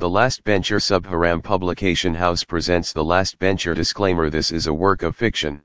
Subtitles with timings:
[0.00, 5.02] The Last Bencher Subharam Publication House presents The Last Bencher Disclaimer This is a work
[5.02, 5.60] of fiction.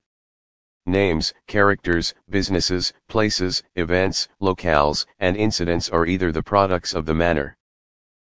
[0.88, 7.56] Names, characters, businesses, places, events, locales, and incidents are either the products of the manner.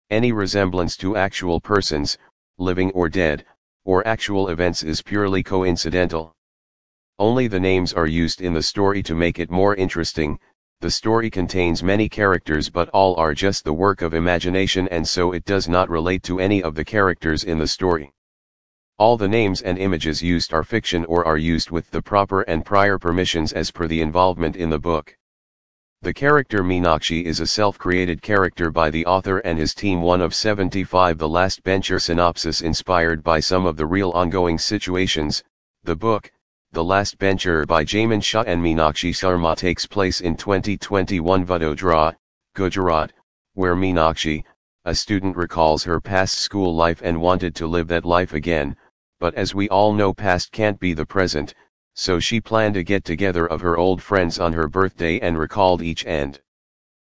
[0.09, 2.17] Any resemblance to actual persons,
[2.57, 3.45] living or dead,
[3.85, 6.35] or actual events is purely coincidental.
[7.17, 10.37] Only the names are used in the story to make it more interesting,
[10.83, 15.31] the story contains many characters but all are just the work of imagination and so
[15.31, 18.11] it does not relate to any of the characters in the story.
[18.97, 22.65] All the names and images used are fiction or are used with the proper and
[22.65, 25.15] prior permissions as per the involvement in the book.
[26.01, 30.35] The character Meenakshi is a self-created character by the author and his team one of
[30.35, 35.45] 75 The Last Bencher synopsis inspired by some of the real ongoing situations,
[35.85, 36.29] the book,
[36.73, 42.15] the Last Bencher by Jaimin Shah and Meenakshi Sharma takes place in 2021 Vadodara,
[42.55, 43.13] Gujarat,
[43.53, 44.43] where Meenakshi,
[44.85, 48.75] a student recalls her past school life and wanted to live that life again,
[49.19, 51.53] but as we all know past can't be the present,
[51.93, 56.03] so she planned a get-together of her old friends on her birthday and recalled each
[56.07, 56.41] and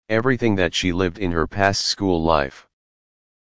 [0.08, 2.66] everything that she lived in her past school life.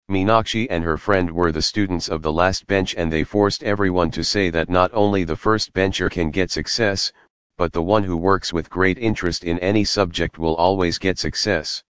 [0.09, 4.09] Meenakshi and her friend were the students of the last bench and they forced everyone
[4.09, 7.11] to say that not only the first bencher can get success,
[7.57, 11.83] but the one who works with great interest in any subject will always get success.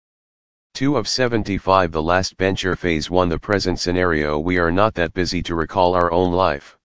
[0.72, 5.12] 2 of 75 The last bencher phase 1 The present scenario we are not that
[5.12, 6.78] busy to recall our own life.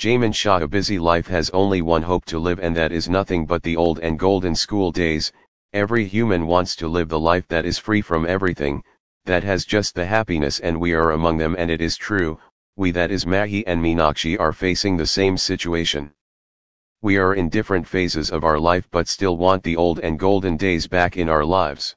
[0.00, 3.46] Jaimin Shah a busy life has only one hope to live and that is nothing
[3.46, 5.30] but the old and golden school days,
[5.72, 8.82] every human wants to live the life that is free from everything,
[9.30, 12.36] that has just the happiness and we are among them and it is true,
[12.74, 16.10] we that is Mahi and Meenakshi are facing the same situation.
[17.00, 20.56] We are in different phases of our life but still want the old and golden
[20.56, 21.94] days back in our lives.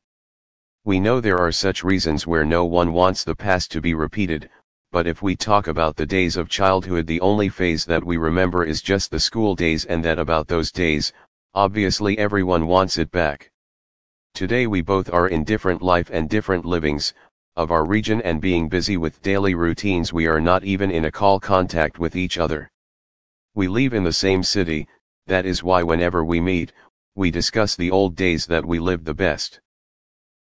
[0.86, 4.48] We know there are such reasons where no one wants the past to be repeated,
[4.92, 8.64] but if we talk about the days of childhood the only phase that we remember
[8.64, 11.12] is just the school days and that about those days,
[11.56, 13.50] obviously everyone wants it back.
[14.36, 17.14] Today we both are in different life and different livings,
[17.56, 21.12] of our region and being busy with daily routines we are not even in a
[21.12, 22.72] call contact with each other.
[23.54, 24.88] We live in the same city,
[25.28, 26.74] that is why whenever we meet,
[27.16, 29.62] we discuss the old days that we lived the best.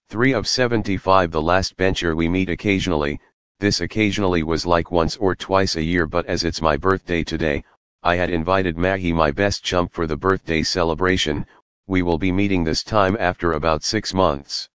[0.10, 3.20] 3 of 75 The last bencher we meet occasionally,
[3.60, 7.64] this occasionally was like once or twice a year but as it's my birthday today,
[8.02, 11.46] I had invited Mahi my best chump for the birthday celebration,
[11.86, 14.68] we will be meeting this time after about six months.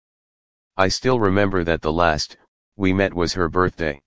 [0.79, 2.37] I still remember that the last,
[2.77, 4.03] we met was her birthday.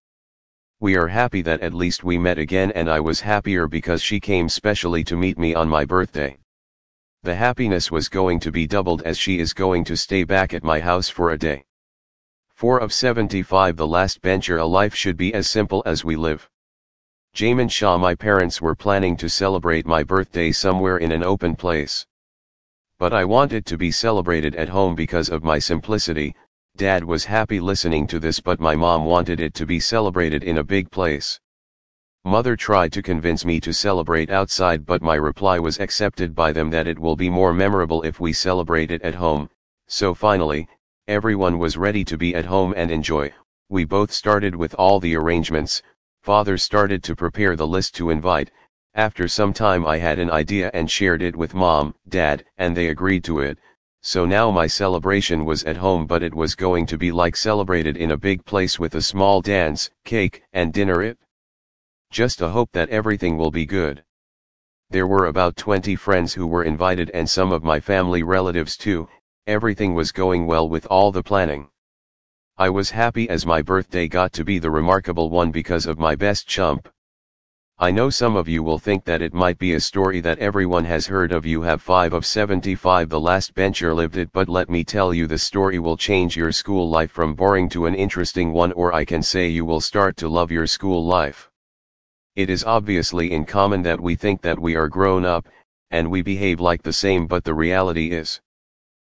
[0.80, 4.20] We are happy that at least we met again and I was happier because she
[4.20, 6.38] came specially to meet me on my birthday.
[7.24, 10.64] The happiness was going to be doubled as she is going to stay back at
[10.64, 11.66] my house for a day.
[12.54, 16.48] 4 of 75 The last bencher a life should be as simple as we live.
[17.36, 22.06] Jaimin Shah my parents were planning to celebrate my birthday somewhere in an open place.
[23.00, 26.36] But I want it to be celebrated at home because of my simplicity,
[26.80, 30.60] dad was happy listening to this but my mom wanted it to be celebrated in
[30.60, 31.38] a big place.
[32.24, 36.70] Mother tried to convince me to celebrate outside but my reply was accepted by them
[36.70, 39.50] that it will be more memorable if we celebrate it at home,
[39.90, 40.70] so finally,
[41.10, 43.30] everyone was ready to be at home and enjoy,
[43.68, 45.84] we both started with all the arrangements,
[46.24, 48.52] father started to prepare the list to invite,
[48.94, 52.88] after some time I had an idea and shared it with mom, dad, and they
[52.88, 53.58] agreed to it,
[54.02, 57.98] so now my celebration was at home but it was going to be like celebrated
[57.98, 61.18] in a big place with a small dance, cake, and dinner it.
[62.10, 64.04] Just a hope that everything will be good.
[64.90, 69.08] There were about 20 friends who were invited and some of my family relatives too,
[69.46, 71.70] everything was going well with all the planning.
[72.58, 76.16] I was happy as my birthday got to be the remarkable one because of my
[76.16, 76.90] best chump.
[77.82, 80.84] I know some of you will think that it might be a story that everyone
[80.84, 84.70] has heard of you have 5 of 75 the last bencher lived it but let
[84.70, 88.52] me tell you the story will change your school life from boring to an interesting
[88.52, 91.50] one or I can say you will start to love your school life.
[92.36, 95.48] It is obviously in common that we think that we are grown up,
[95.90, 98.42] and we behave like the same but the reality is.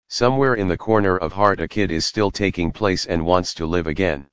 [0.09, 3.67] Somewhere in the corner of heart a kid is still taking place and wants to
[3.67, 4.29] live again.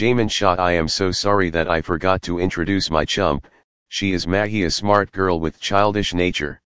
[0.00, 3.46] Jaimin Shah I am so sorry that I forgot to introduce my chump,
[3.88, 6.62] she is Mahi a smart girl with childish nature.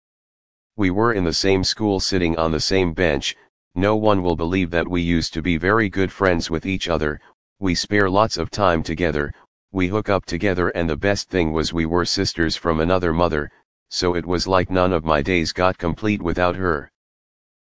[0.77, 3.35] We were in the same school sitting on the same bench,
[3.75, 7.23] no one will believe that we used to be very good friends with each other,
[7.59, 9.33] we spare lots of time together,
[9.71, 13.51] we hook up together and the best thing was we were sisters from another mother,
[13.89, 16.93] so it was like none of my days got complete without her.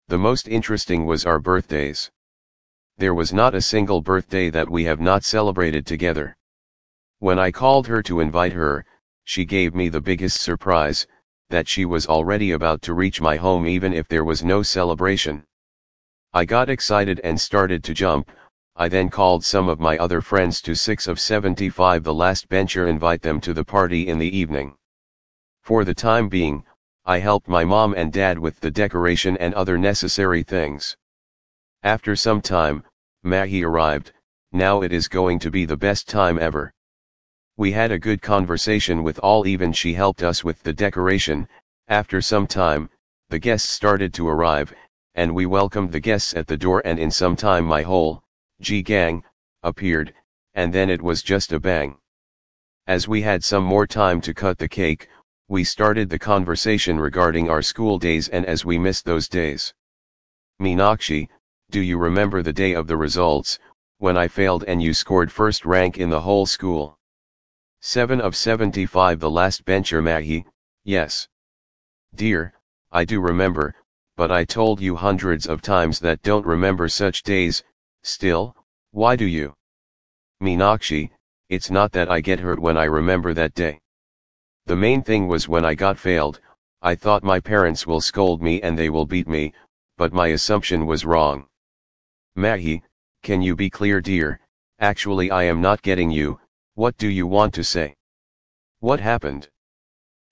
[0.09, 2.11] The most interesting was our birthdays.
[2.97, 6.37] There was not a single birthday that we have not celebrated together.
[7.19, 8.85] When I called her to invite her,
[9.25, 11.05] she gave me the biggest surprise,
[11.49, 15.43] that she was already about to reach my home even if there was no celebration.
[16.33, 18.31] I got excited and started to jump,
[18.77, 22.87] I then called some of my other friends to 6 of 75 the last bencher
[22.87, 24.73] invite them to the party in the evening.
[25.63, 26.63] For the time being,
[27.03, 30.95] I helped my mom and dad with the decoration and other necessary things.
[31.85, 32.83] After some time,
[33.21, 34.11] Mahi arrived,
[34.51, 36.73] now it is going to be the best time ever.
[37.57, 41.47] We had a good conversation with all even she helped us with the decoration,
[41.87, 42.89] after some time,
[43.29, 44.73] the guests started to arrive,
[45.13, 48.23] and we welcomed the guests at the door and in some time my whole,
[48.61, 49.23] G gang,
[49.61, 50.11] appeared,
[50.55, 51.99] and then it was just a bang.
[52.87, 55.07] As we had some more time to cut the cake,
[55.49, 59.71] we started the conversation regarding our school days and as we missed those days.
[60.59, 61.29] Meenakshi,
[61.75, 63.59] do you remember the day of the results,
[63.97, 66.97] when I failed and you scored first rank in the whole school?
[67.81, 70.45] 7 of 75 The last bencher Mahi,
[70.85, 71.27] yes.
[72.15, 72.53] Dear,
[72.93, 73.75] I do remember,
[74.15, 77.61] but I told you hundreds of times that don't remember such days,
[78.03, 78.55] still,
[78.91, 79.53] why do you?
[80.41, 81.11] Meenakshi,
[81.49, 83.81] it's not that I get hurt when I remember that day.
[84.65, 86.39] The main thing was when I got failed,
[86.81, 89.51] I thought my parents will scold me and they will beat me,
[89.97, 91.49] but my assumption was wrong.
[92.37, 92.83] Mahi,
[93.23, 94.41] can you be clear dear,
[94.79, 96.37] actually I am not getting you,
[96.73, 97.95] what do you want to say?
[98.79, 99.47] What happened?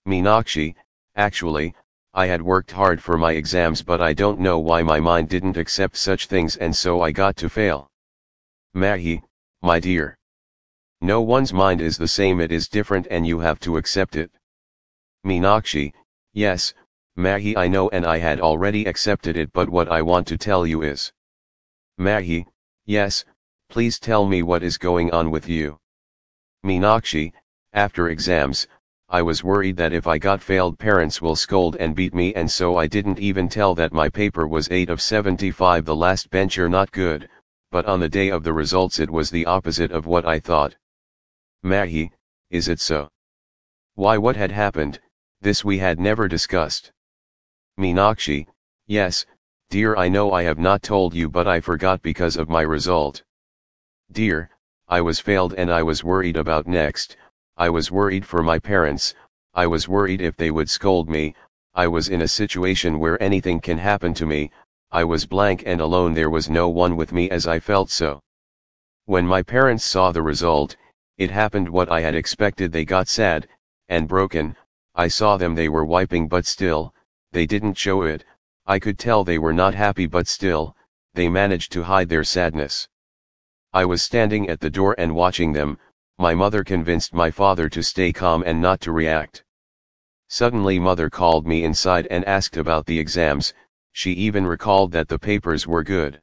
[0.06, 0.74] Meenakshi,
[1.16, 1.74] actually,
[2.12, 5.56] I had worked hard for my exams but I don't know why my mind didn't
[5.56, 7.88] accept such things and so I got to fail.
[8.74, 9.22] Mahi,
[9.62, 10.18] my dear.
[11.00, 14.30] No one's mind is the same it is different and you have to accept it.
[15.24, 15.94] Meenakshi,
[16.34, 16.74] yes,
[17.16, 20.66] Mahi I know and I had already accepted it but what I want to tell
[20.66, 21.10] you is.
[21.96, 22.46] Mahi,
[22.86, 23.24] yes,
[23.68, 25.78] please tell me what is going on with you.
[26.64, 27.32] Meenakshi,
[27.72, 28.66] after exams,
[29.08, 32.50] I was worried that if I got failed parents will scold and beat me and
[32.50, 36.68] so I didn't even tell that my paper was 8 of 75 the last bencher
[36.68, 37.28] not good,
[37.70, 40.74] but on the day of the results it was the opposite of what I thought.
[41.62, 42.10] Mahi,
[42.50, 43.08] is it so?
[43.94, 45.00] Why what had happened,
[45.40, 46.90] this we had never discussed.
[47.78, 48.48] Meenakshi,
[48.86, 49.26] yes,
[49.74, 53.24] Dear I know I have not told you but I forgot because of my result.
[54.12, 54.48] Dear,
[54.86, 57.16] I was failed and I was worried about next,
[57.56, 59.14] I was worried for my parents,
[59.52, 61.34] I was worried if they would scold me,
[61.74, 64.52] I was in a situation where anything can happen to me,
[64.92, 66.14] I was blank and alone.
[66.14, 68.22] There was no one with me as I felt so.
[69.06, 70.76] When my parents saw the result,
[71.18, 72.70] it happened what I had expected.
[72.70, 73.48] They got sad,
[73.88, 74.54] and broken,
[74.94, 75.56] I saw them.
[75.56, 76.94] They were wiping but still,
[77.32, 78.24] they didn't show it,
[78.66, 80.74] I could tell they were not happy but still,
[81.12, 82.88] they managed to hide their sadness.
[83.72, 85.78] I was standing at the door and watching them,
[86.18, 89.44] my mother convinced my father to stay calm and not to react.
[90.28, 93.52] Suddenly mother called me inside and asked about the exams,
[93.92, 96.22] she even recalled that the papers were good.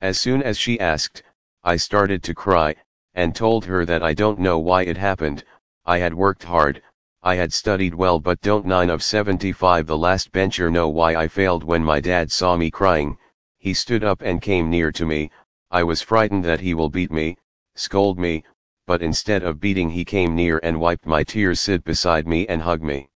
[0.00, 1.22] As soon as she asked,
[1.64, 2.76] I started to cry,
[3.14, 5.44] and told her that I don't know why it happened,
[5.84, 6.82] I had worked hard,
[7.28, 11.28] I had studied well but don't 9 of 75 the last bencher know why I
[11.28, 13.18] failed when my dad saw me crying,
[13.58, 15.30] he stood up and came near to me,
[15.70, 17.36] I was frightened that he will beat me,
[17.74, 18.44] scold me,
[18.86, 22.62] but instead of beating he came near and wiped my tears sit beside me and
[22.62, 23.10] hug me.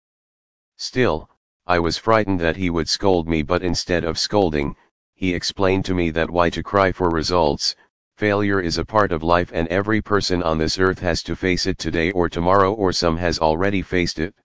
[0.75, 1.30] Still,
[1.65, 4.75] I was frightened that he would scold me but instead of scolding,
[5.13, 7.77] he explained to me that why to cry for results,
[8.18, 11.65] Failure is a part of life and every person on this earth has to face
[11.65, 14.36] it today or tomorrow or some has already faced it.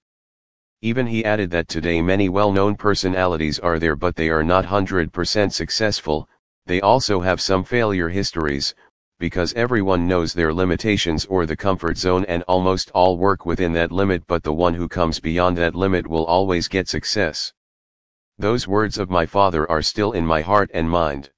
[0.82, 5.52] Even he added that today many well-known personalities are there but they are not 100%
[5.52, 6.28] successful,
[6.66, 8.74] they also have some failure histories,
[9.18, 13.90] because everyone knows their limitations or the comfort zone and almost all work within that
[13.90, 17.52] limit but the one who comes beyond that limit will always get success.
[18.38, 21.30] Those words of my father are still in my heart and mind.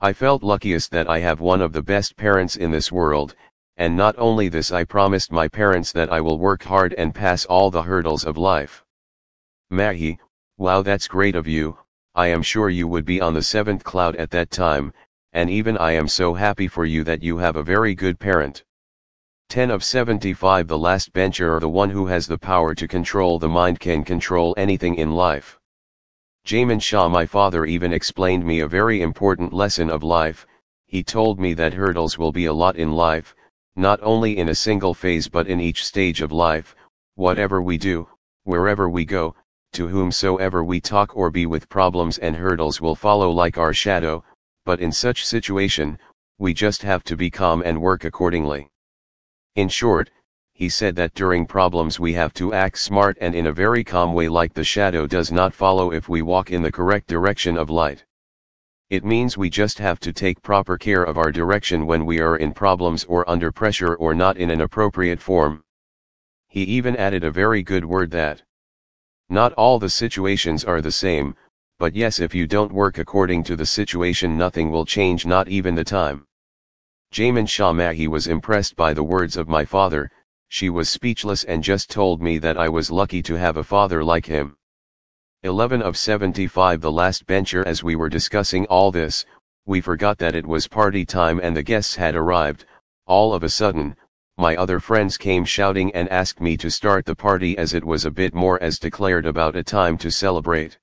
[0.00, 3.34] I felt luckiest that I have one of the best parents in this world,
[3.76, 7.44] and not only this I promised my parents that I will work hard and pass
[7.44, 8.84] all the hurdles of life.
[9.70, 10.20] Mahi,
[10.56, 11.76] wow that's great of you,
[12.14, 14.92] I am sure you would be on the seventh cloud at that time,
[15.32, 18.62] and even I am so happy for you that you have a very good parent.
[19.48, 23.40] 10 of 75 The last bencher or the one who has the power to control
[23.40, 25.58] the mind can control anything in life.
[26.48, 30.46] Jaimin Shah my father even explained me a very important lesson of life,
[30.86, 33.36] he told me that hurdles will be a lot in life,
[33.76, 36.74] not only in a single phase but in each stage of life,
[37.16, 38.08] whatever we do,
[38.44, 39.36] wherever we go,
[39.74, 44.24] to whomsoever we talk or be with problems and hurdles will follow like our shadow,
[44.64, 45.98] but in such situation,
[46.38, 48.70] we just have to be calm and work accordingly.
[49.54, 50.08] In short,
[50.58, 54.12] he said that during problems we have to act smart and in a very calm
[54.12, 57.70] way like the shadow does not follow if we walk in the correct direction of
[57.70, 58.04] light.
[58.90, 62.38] It means we just have to take proper care of our direction when we are
[62.38, 65.62] in problems or under pressure or not in an appropriate form.
[66.48, 68.42] He even added a very good word that
[69.28, 71.36] not all the situations are the same,
[71.78, 75.76] but yes if you don't work according to the situation nothing will change not even
[75.76, 76.26] the time.
[77.12, 80.10] Jaimin Shah Mahi was impressed by the words of my father,
[80.48, 84.02] she was speechless and just told me that I was lucky to have a father
[84.02, 84.56] like him.
[85.42, 89.26] 11 of 75 The last bencher as we were discussing all this,
[89.66, 92.64] we forgot that it was party time and the guests had arrived,
[93.06, 93.94] all of a sudden,
[94.38, 98.04] my other friends came shouting and asked me to start the party as it was
[98.04, 100.78] a bit more as declared about a time to celebrate.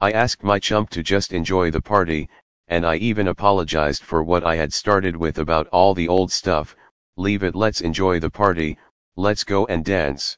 [0.00, 2.28] I asked my chump to just enjoy the party,
[2.68, 6.76] and I even apologized for what I had started with about all the old stuff,
[7.16, 8.76] leave it let's enjoy the party,
[9.16, 10.36] let's go and dance.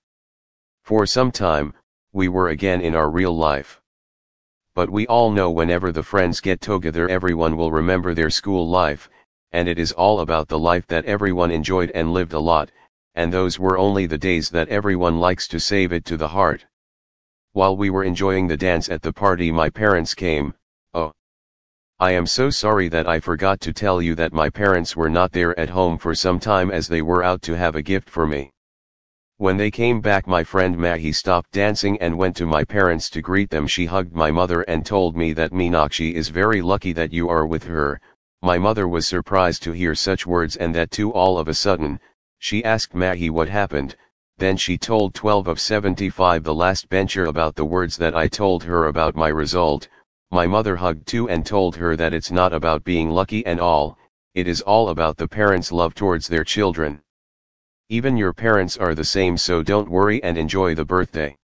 [0.83, 1.73] For some time,
[2.13, 3.81] we were again in our real life.
[4.75, 9.09] But we all know whenever the friends get together everyone will remember their school life,
[9.53, 12.71] and it is all about the life that everyone enjoyed and lived a lot,
[13.15, 16.67] and those were only the days that everyone likes to save it to the heart.
[17.53, 20.53] While we were enjoying the dance at the party my parents came,
[20.93, 21.13] oh.
[21.99, 25.33] I am so sorry that I forgot to tell you that my parents were not
[25.33, 28.27] there at home for some time as they were out to have a gift for
[28.27, 28.53] me.
[29.39, 33.23] When they came back my friend Mahi stopped dancing and went to my parents to
[33.23, 33.67] greet them.
[33.67, 37.47] She hugged my mother and told me that Meenakshi is very lucky that you are
[37.47, 37.99] with her,
[38.43, 41.99] my mother was surprised to hear such words and that too all of a sudden,
[42.39, 43.97] she asked Mahi what happened,
[44.37, 48.65] then she told 12 of 75 the last bencher about the words that I told
[48.65, 49.89] her about my result,
[50.31, 53.97] my mother hugged too and told her that it's not about being lucky and all,
[54.35, 57.01] it is all about the parents' love towards their children.
[57.89, 61.37] Even your parents are the same so don't worry and enjoy the birthday.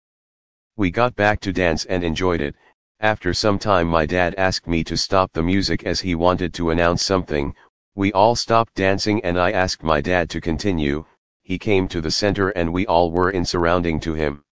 [0.76, 2.56] We got back to dance and enjoyed it,
[3.00, 6.68] after some time my dad asked me to stop the music as he wanted to
[6.68, 7.54] announce something,
[7.94, 11.04] we all stopped dancing and I asked my dad to continue,
[11.42, 14.44] he came to the center and we all were in surrounding to him.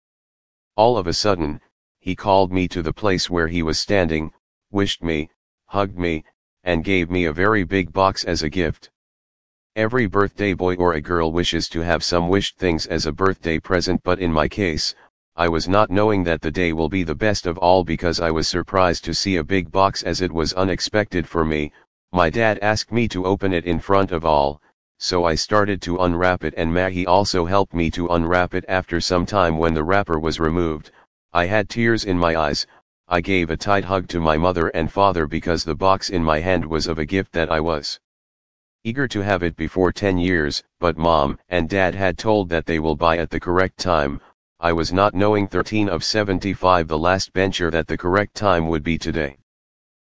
[0.75, 1.59] All of a sudden,
[2.07, 4.31] he called me to the place where he was standing,
[4.71, 5.29] wished me,
[5.65, 6.23] hugged me,
[6.63, 8.89] and gave me a very big box as a gift.
[9.75, 13.59] Every birthday boy or a girl wishes to have some wished things as a birthday
[13.59, 14.95] present but in my case,
[15.35, 18.31] I was not knowing that the day will be the best of all because I
[18.31, 21.73] was surprised to see a big box as it was unexpected for me,
[22.13, 24.61] my dad asked me to open it in front of all,
[24.97, 29.01] so I started to unwrap it and Mahi also helped me to unwrap it after
[29.01, 30.89] some time when the wrapper was removed,
[31.37, 32.65] I had tears in my eyes,
[33.07, 36.39] I gave a tight hug to my mother and father because the box in my
[36.39, 37.99] hand was of a gift that I was
[38.83, 42.79] eager to have it before 10 years, but mom and dad had told that they
[42.79, 44.19] will buy at the correct time,
[44.59, 48.81] I was not knowing 13 of 75 the last bencher that the correct time would
[48.81, 49.37] be today.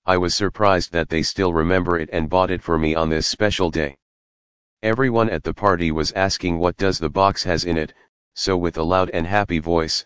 [0.07, 3.27] I was surprised that they still remember it and bought it for me on this
[3.27, 3.99] special day.
[4.83, 7.93] Everyone at the party was asking what does the box has in it,
[8.35, 10.03] so with a loud and happy voice,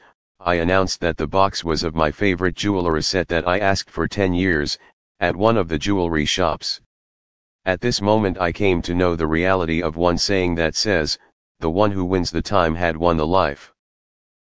[0.47, 4.07] I announced that the box was of my favorite jewelry set that I asked for
[4.07, 4.79] 10 years,
[5.19, 6.83] at one of the jewelry shops.
[7.65, 11.19] At this moment I came to know the reality of one saying that says,
[11.61, 13.73] the one who wins the time had won the life.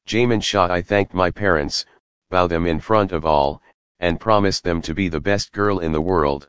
[0.08, 1.86] Jaimin Shah I thanked my parents,
[2.30, 3.62] bow them in front of all,
[4.00, 6.48] and promised them to be the best girl in the world.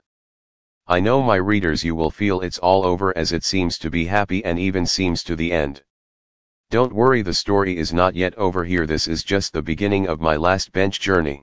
[0.86, 4.06] I know my readers you will feel it's all over as it seems to be
[4.06, 5.82] happy and even seems to the end.
[6.72, 10.22] Don't worry the story is not yet over here this is just the beginning of
[10.22, 11.42] my last bench journey.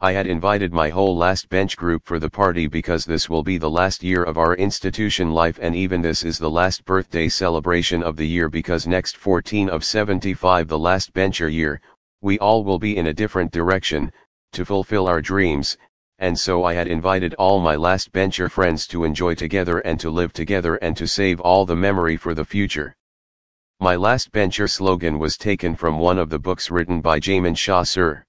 [0.00, 3.56] I had invited my whole last bench group for the party because this will be
[3.56, 8.02] the last year of our institution life and even this is the last birthday celebration
[8.02, 11.80] of the year because next 14 of 75 the last bencher year,
[12.20, 14.10] we all will be in a different direction,
[14.50, 15.78] to fulfill our dreams,
[16.18, 20.10] and so I had invited all my last bencher friends to enjoy together and to
[20.10, 22.96] live together and to save all the memory for the future.
[23.82, 27.82] My last bencher slogan was taken from one of the books written by Jaimin Shah
[27.82, 28.24] Sir.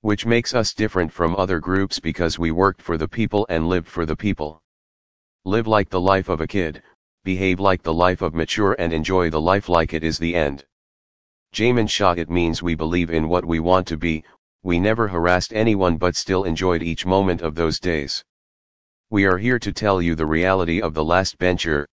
[0.00, 3.86] Which makes us different from other groups because we worked for the people and lived
[3.86, 4.60] for the people.
[5.44, 6.82] Live like the life of a kid,
[7.22, 10.64] behave like the life of mature and enjoy the life like it is the end.
[11.52, 14.24] Jaimin Shah it means we believe in what we want to be,
[14.64, 18.24] we never harassed anyone but still enjoyed each moment of those days.
[19.08, 21.86] We are here to tell you the reality of the last bencher,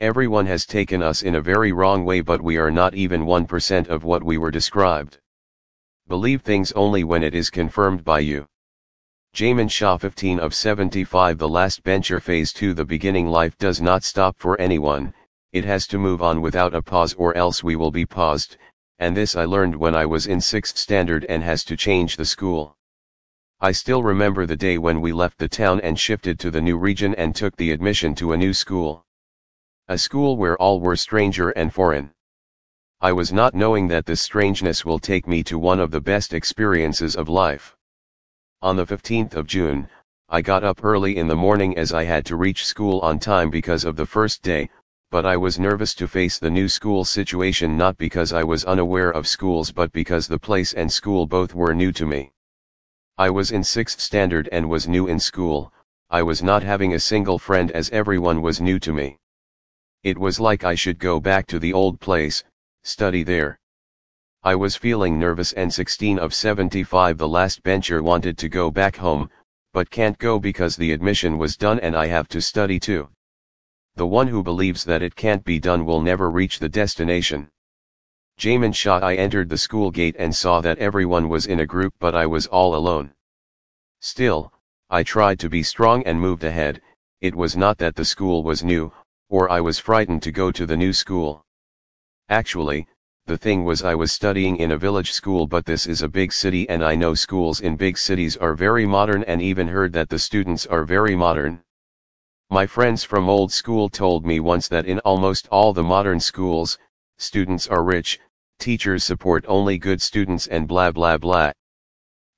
[0.00, 3.88] Everyone has taken us in a very wrong way but we are not even 1%
[3.88, 5.18] of what we were described.
[6.08, 8.46] Believe things only when it is confirmed by you.
[9.34, 14.02] Jaimin Shah 15 of 75 The last bencher phase 2 The beginning life does not
[14.02, 15.14] stop for anyone,
[15.52, 18.56] it has to move on without a pause or else we will be paused,
[18.98, 22.24] and this I learned when I was in 6th standard and has to change the
[22.24, 22.76] school.
[23.60, 26.76] I still remember the day when we left the town and shifted to the new
[26.76, 29.04] region and took the admission to a new school.
[29.86, 32.10] A school where all were stranger and foreign.
[33.02, 36.32] I was not knowing that this strangeness will take me to one of the best
[36.32, 37.76] experiences of life.
[38.62, 39.90] On the 15th of June,
[40.30, 43.50] I got up early in the morning as I had to reach school on time
[43.50, 44.70] because of the first day,
[45.10, 49.10] but I was nervous to face the new school situation not because I was unaware
[49.10, 52.32] of schools but because the place and school both were new to me.
[53.18, 55.74] I was in 6th standard and was new in school,
[56.08, 59.18] I was not having a single friend as everyone was new to me.
[60.04, 62.44] It was like I should go back to the old place,
[62.82, 63.58] study there.
[64.42, 68.96] I was feeling nervous and 16 of 75 the last bencher wanted to go back
[68.96, 69.30] home,
[69.72, 73.08] but can't go because the admission was done and I have to study too.
[73.94, 77.48] The one who believes that it can't be done will never reach the destination.
[78.38, 81.94] Jaimin Shah I entered the school gate and saw that everyone was in a group
[81.98, 83.14] but I was all alone.
[84.00, 84.52] Still,
[84.90, 86.82] I tried to be strong and moved ahead,
[87.22, 88.92] it was not that the school was new,
[89.28, 91.44] or I was frightened to go to the new school.
[92.28, 92.86] Actually,
[93.26, 96.32] the thing was I was studying in a village school but this is a big
[96.32, 100.10] city and I know schools in big cities are very modern and even heard that
[100.10, 101.62] the students are very modern.
[102.50, 106.78] My friends from old school told me once that in almost all the modern schools,
[107.16, 108.20] students are rich,
[108.58, 111.52] teachers support only good students and blah blah blah.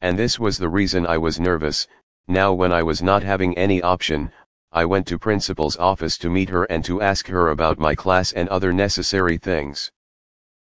[0.01, 1.89] And this was the reason I was nervous,
[2.29, 4.31] now when I was not having any option,
[4.77, 8.33] I went to principal's office to meet her and to ask her about my class
[8.33, 9.91] and other necessary things.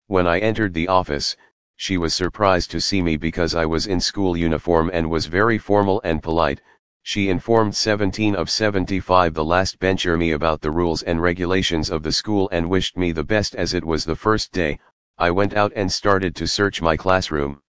[0.05, 1.35] When I entered the office,
[1.75, 5.57] she was surprised to see me because I was in school uniform and was very
[5.57, 6.61] formal and polite.
[7.03, 12.01] She informed 17 of 75 the last bencher me about the rules and regulations of
[12.01, 14.79] the school and wished me the best as it was the first day.
[15.17, 17.62] I went out and started to search my classroom.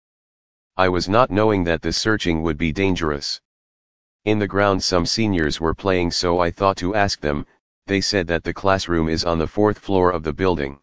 [0.76, 3.40] I was not knowing that this searching would be dangerous.
[4.26, 7.46] In the ground some seniors were playing so I thought to ask them,
[7.86, 10.80] they said that the classroom is on the fourth floor of the building.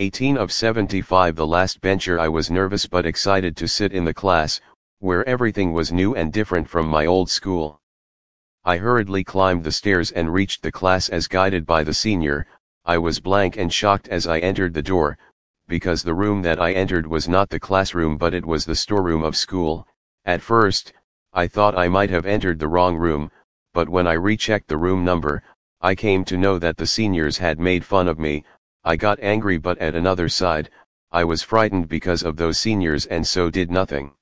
[0.00, 4.12] 18 of 75 The last bencher I was nervous but excited to sit in the
[4.12, 4.60] class,
[4.98, 7.80] where everything was new and different from my old school.
[8.64, 12.44] I hurriedly climbed the stairs and reached the class as guided by the senior,
[12.84, 15.16] I was blank and shocked as I entered the door,
[15.68, 19.22] because the room that I entered was not the classroom but it was the storeroom
[19.22, 19.86] of school,
[20.24, 20.92] at first,
[21.38, 23.30] I thought I might have entered the wrong room,
[23.72, 25.40] but when I rechecked the room number,
[25.80, 28.42] I came to know that the seniors had made fun of me,
[28.82, 30.68] I got angry but at another side,
[31.12, 34.14] I was frightened because of those seniors and so did nothing.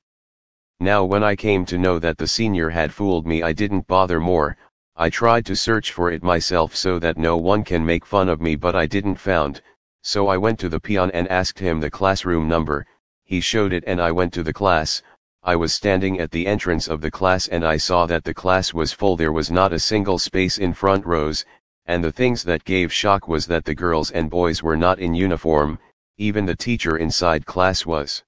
[0.78, 4.20] Now when I came to know that the senior had fooled me I didn't bother
[4.20, 4.58] more,
[4.94, 8.42] I tried to search for it myself so that no one can make fun of
[8.42, 9.62] me but I didn't found,
[10.02, 12.86] so I went to the peon and asked him the classroom number,
[13.24, 15.00] he showed it and I went to the class,
[15.42, 18.74] I was standing at the entrance of the class and I saw that the class
[18.74, 21.44] was full there was not a single space in front rows,
[21.86, 25.14] and the things that gave shock was that the girls and boys were not in
[25.14, 25.78] uniform,
[26.18, 28.24] even the teacher inside class was.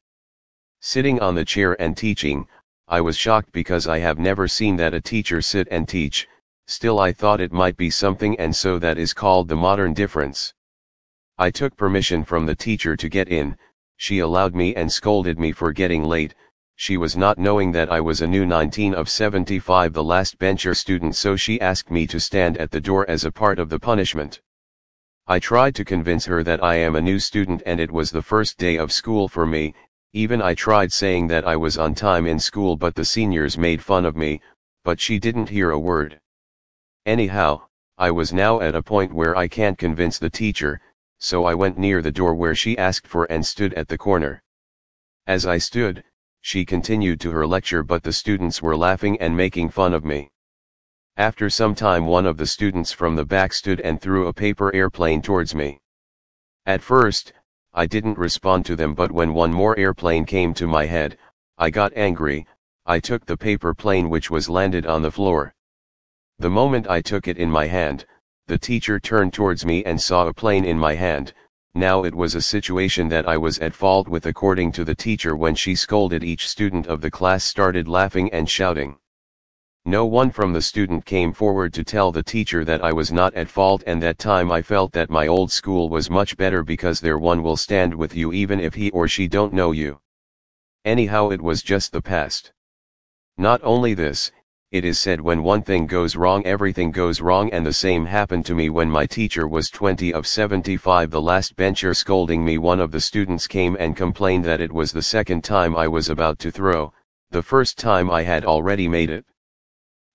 [0.81, 2.47] Sitting on the chair and teaching,
[2.87, 6.29] I was shocked because I have never seen that a teacher sit and teach,
[6.69, 10.55] still I thought it might be something and so that is called the modern difference.
[11.37, 13.57] I took permission from the teacher to get in,
[13.97, 16.35] she allowed me and scolded me for getting late,
[16.81, 20.75] she was not knowing that I was a new 19 of 75 the last bencher
[20.75, 23.81] student so she asked me to stand at the door as a part of the
[23.81, 24.41] punishment.
[25.27, 28.23] I tried to convince her that I am a new student and it was the
[28.23, 29.75] first day of school for me,
[30.13, 33.83] even I tried saying that I was on time in school but the seniors made
[33.83, 34.41] fun of me,
[34.85, 36.21] but she didn't hear a word.
[37.05, 37.63] Anyhow,
[37.99, 40.81] I was now at a point where I can't convince the teacher,
[41.19, 44.45] so I went near the door where she asked for and stood at the corner.
[45.27, 46.05] As I stood,
[46.41, 50.31] she continued to her lecture but the students were laughing and making fun of me.
[51.17, 54.75] After some time one of the students from the back stood and threw a paper
[54.75, 55.81] airplane towards me.
[56.65, 57.33] At first,
[57.75, 61.19] I didn't respond to them but when one more airplane came to my head,
[61.59, 62.47] I got angry,
[62.87, 65.55] I took the paper plane which was landed on the floor.
[66.39, 68.07] The moment I took it in my hand,
[68.47, 71.35] the teacher turned towards me and saw a plane in my hand,
[71.79, 75.37] now it was a situation that I was at fault with according to the teacher
[75.37, 78.99] when she scolded each student of the class started laughing and shouting.
[79.85, 83.33] No one from the student came forward to tell the teacher that I was not
[83.35, 87.01] at fault and that time I felt that my old school was much better because
[87.01, 90.01] there one will stand with you even if he or she don't know you.
[90.85, 92.53] Anyhow it was just the past.
[93.39, 94.33] Not only this,
[94.71, 98.45] it is said when one thing goes wrong everything goes wrong and the same happened
[98.45, 102.79] to me when my teacher was 20 of 75 the last bencher scolding me one
[102.79, 106.39] of the students came and complained that it was the second time I was about
[106.41, 106.93] to throw,
[107.31, 109.25] the first time I had already made it.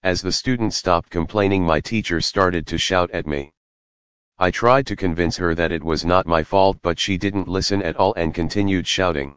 [0.04, 3.52] As the student stopped complaining my teacher started to shout at me.
[4.38, 7.82] I tried to convince her that it was not my fault but she didn't listen
[7.82, 9.36] at all and continued shouting.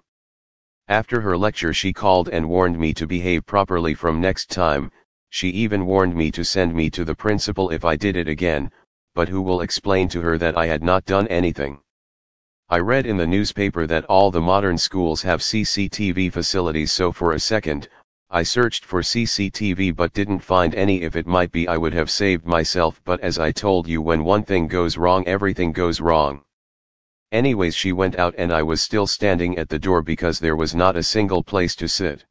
[0.89, 4.93] After her lecture she called and warned me to behave properly from next time,
[5.31, 8.71] she even warned me to send me to the principal if I did it again,
[9.15, 11.81] but who will explain to her that I had not done anything.
[12.69, 17.33] I read in the newspaper that all the modern schools have CCTV facilities so for
[17.33, 17.89] a second,
[18.29, 22.11] I searched for CCTV but didn't find any if it might be I would have
[22.11, 26.43] saved myself but as I told you when one thing goes wrong everything goes wrong.
[27.31, 30.75] Anyways she went out and I was still standing at the door because there was
[30.75, 32.25] not a single place to sit.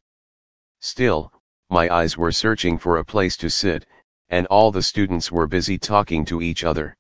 [0.82, 1.32] Still,
[1.70, 3.86] my eyes were searching for a place to sit,
[4.30, 6.96] and all the students were busy talking to each other.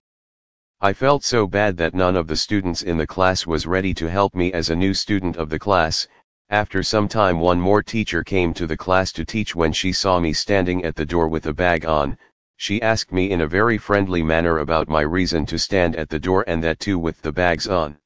[0.81, 4.09] I felt so bad that none of the students in the class was ready to
[4.09, 6.07] help me as a new student of the class.
[6.49, 10.19] After some time one more teacher came to the class to teach when she saw
[10.19, 12.17] me standing at the door with a bag on,
[12.57, 16.19] she asked me in a very friendly manner about my reason to stand at the
[16.19, 17.97] door and that too with the bags on.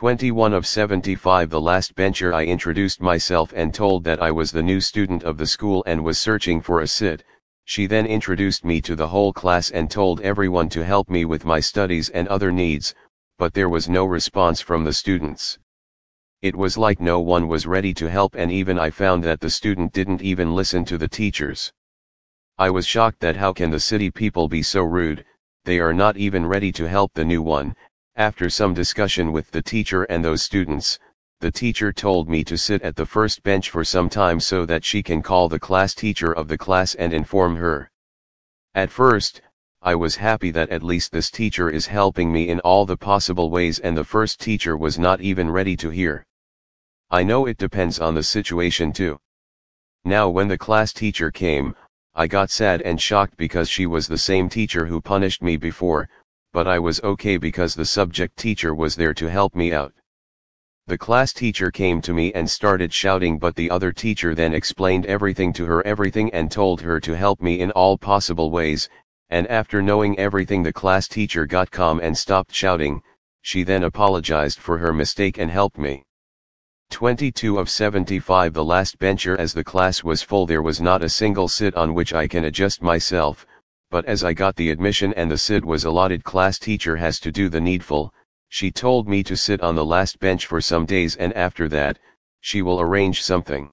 [0.00, 4.62] 21 of 75 The last bencher I introduced myself and told that I was the
[4.62, 7.22] new student of the school and was searching for a sit,
[7.66, 11.44] she then introduced me to the whole class and told everyone to help me with
[11.44, 12.94] my studies and other needs,
[13.36, 15.58] but there was no response from the students.
[16.40, 19.50] It was like no one was ready to help and even I found that the
[19.50, 21.72] student didn't even listen to the teachers.
[22.56, 25.26] I was shocked that how can the city people be so rude,
[25.64, 27.76] they are not even ready to help the new one,
[28.20, 30.98] after some discussion with the teacher and those students,
[31.40, 34.84] the teacher told me to sit at the first bench for some time so that
[34.84, 37.90] she can call the class teacher of the class and inform her.
[38.74, 39.40] At first,
[39.80, 43.48] I was happy that at least this teacher is helping me in all the possible
[43.48, 46.26] ways and the first teacher was not even ready to hear.
[47.10, 49.18] I know it depends on the situation too.
[50.04, 51.74] Now when the class teacher came,
[52.14, 56.10] I got sad and shocked because she was the same teacher who punished me before,
[56.52, 59.92] but I was okay because the subject teacher was there to help me out.
[60.86, 65.06] The class teacher came to me and started shouting but the other teacher then explained
[65.06, 68.88] everything to her everything and told her to help me in all possible ways,
[69.28, 73.00] and after knowing everything the class teacher got calm and stopped shouting,
[73.42, 76.02] she then apologized for her mistake and helped me.
[76.90, 81.08] 22 of 75 The last bencher as the class was full there was not a
[81.08, 83.46] single sit on which I can adjust myself,
[83.90, 87.32] but as I got the admission and the SID was allotted class teacher has to
[87.32, 88.14] do the needful,
[88.48, 91.98] she told me to sit on the last bench for some days and after that,
[92.40, 93.72] she will arrange something.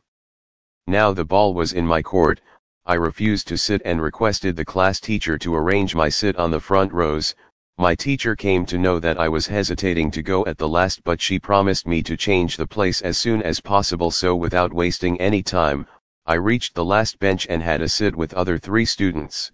[0.87, 2.41] Now the ball was in my court,
[2.87, 6.59] I refused to sit and requested the class teacher to arrange my sit on the
[6.59, 7.35] front rows,
[7.77, 11.21] my teacher came to know that I was hesitating to go at the last but
[11.21, 15.43] she promised me to change the place as soon as possible so without wasting any
[15.43, 15.85] time,
[16.25, 19.51] I reached the last bench and had a sit with other three students.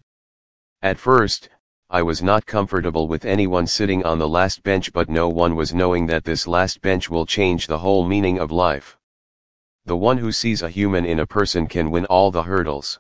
[0.84, 1.48] At first,
[1.90, 5.74] I was not comfortable with anyone sitting on the last bench but no one was
[5.74, 8.98] knowing that this last bench will change the whole meaning of life.
[9.86, 13.00] The one who sees a human in a person can win all the hurdles.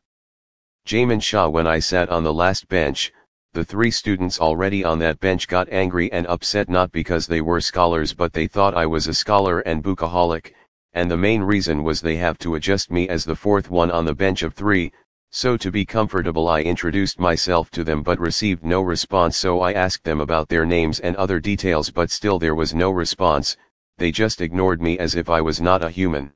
[0.85, 3.11] Jaimin Shah when I sat on the last bench,
[3.51, 7.59] the three students already on that bench got angry and upset not because they were
[7.59, 10.53] scholars but they thought I was a scholar and bookaholic,
[10.93, 14.05] and the main reason was they have to adjust me as the fourth one on
[14.05, 14.93] the bench of three,
[15.35, 19.73] so to be comfortable I introduced myself to them but received no response so I
[19.73, 23.57] asked them about their names and other details but still there was no response,
[23.97, 26.31] they just ignored me as if I was not a human.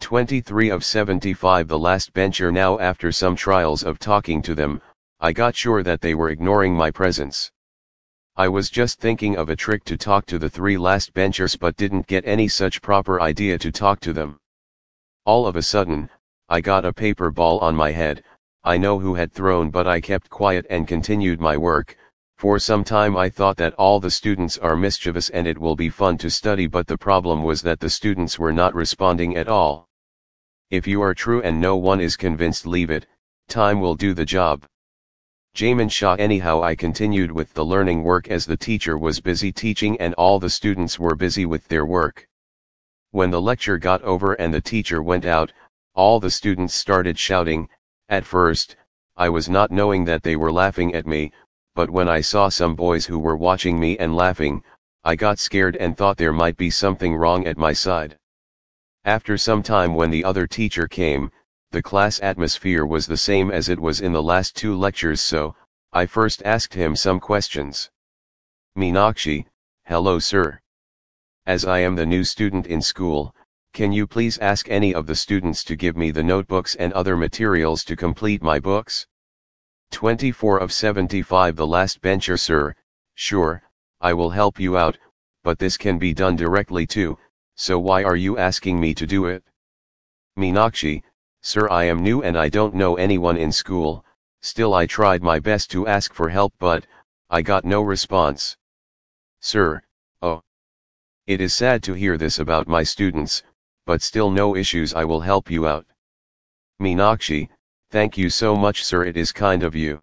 [0.00, 4.82] 23 of 75 The last bencher now after some trials of talking to them,
[5.20, 7.50] I got sure that they were ignoring my presence.
[8.36, 11.76] I was just thinking of a trick to talk to the three last benchers but
[11.76, 14.38] didn't get any such proper idea to talk to them.
[15.24, 16.10] All of a sudden,
[16.52, 18.22] I got a paper ball on my head,
[18.62, 21.96] I know who had thrown but I kept quiet and continued my work,
[22.36, 25.88] for some time I thought that all the students are mischievous and it will be
[25.88, 29.88] fun to study but the problem was that the students were not responding at all.
[30.68, 33.06] If you are true and no one is convinced leave it,
[33.48, 34.66] time will do the job.
[35.54, 39.98] Jaimin Shah anyhow I continued with the learning work as the teacher was busy teaching
[40.02, 42.28] and all the students were busy with their work.
[43.10, 45.50] When the lecture got over and the teacher went out,
[45.94, 47.68] all the students started shouting,
[48.08, 48.76] at first,
[49.16, 51.32] I was not knowing that they were laughing at me,
[51.74, 54.62] but when I saw some boys who were watching me and laughing,
[55.04, 58.18] I got scared and thought there might be something wrong at my side.
[59.04, 61.30] After some time when the other teacher came,
[61.72, 65.56] The class atmosphere was the same as it was in the last two lectures so,
[65.92, 67.90] I first asked him some questions.
[68.76, 69.46] Meenakshi,
[69.84, 70.60] hello sir.
[71.46, 73.34] As I am the new student in school,
[73.74, 77.16] can you please ask any of the students to give me the notebooks and other
[77.16, 79.06] materials to complete my books?
[79.92, 82.74] 24 of 75 The last bencher sir,
[83.14, 83.62] sure,
[84.02, 84.98] I will help you out,
[85.42, 87.18] but this can be done directly too,
[87.54, 89.42] so why are you asking me to do it?
[90.36, 91.02] Meenakshi,
[91.40, 94.04] sir I am new and I don't know anyone in school,
[94.42, 96.86] still I tried my best to ask for help but,
[97.30, 98.54] I got no response.
[99.40, 99.82] Sir,
[100.20, 100.42] oh.
[101.26, 103.42] It is sad to hear this about my students,
[103.86, 105.86] but still no issues I will help you out.
[106.80, 107.48] Meenakshi,
[107.90, 110.00] thank you so much sir it is kind of you.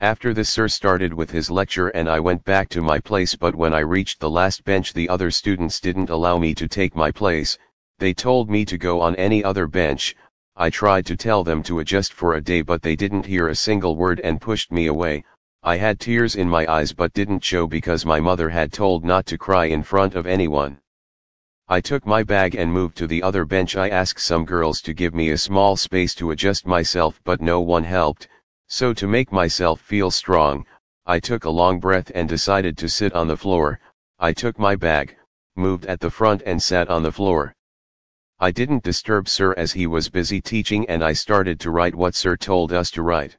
[0.00, 3.54] After this sir started with his lecture and I went back to my place but
[3.54, 7.10] when I reached the last bench the other students didn't allow me to take my
[7.10, 7.56] place,
[7.98, 10.14] they told me to go on any other bench,
[10.56, 13.54] I tried to tell them to adjust for a day but they didn't hear a
[13.54, 15.24] single word and pushed me away,
[15.62, 19.26] I had tears in my eyes but didn't show because my mother had told not
[19.26, 20.78] to cry in front of anyone.
[21.66, 24.92] I took my bag and moved to the other bench I asked some girls to
[24.92, 28.28] give me a small space to adjust myself but no one helped,
[28.68, 30.66] so to make myself feel strong,
[31.06, 33.80] I took a long breath and decided to sit on the floor,
[34.18, 35.16] I took my bag,
[35.56, 37.54] moved at the front and sat on the floor.
[38.38, 42.14] I didn't disturb sir as he was busy teaching and I started to write what
[42.14, 43.38] sir told us to write.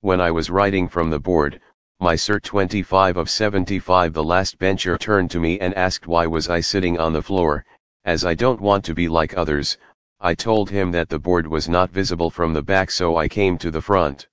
[0.00, 1.60] When I was writing from the board,
[2.02, 6.50] my sir 25 of 75 the last bencher turned to me and asked why was
[6.50, 7.64] I sitting on the floor,
[8.04, 9.78] as I don't want to be like others,
[10.18, 13.56] I told him that the board was not visible from the back so I came
[13.58, 14.26] to the front.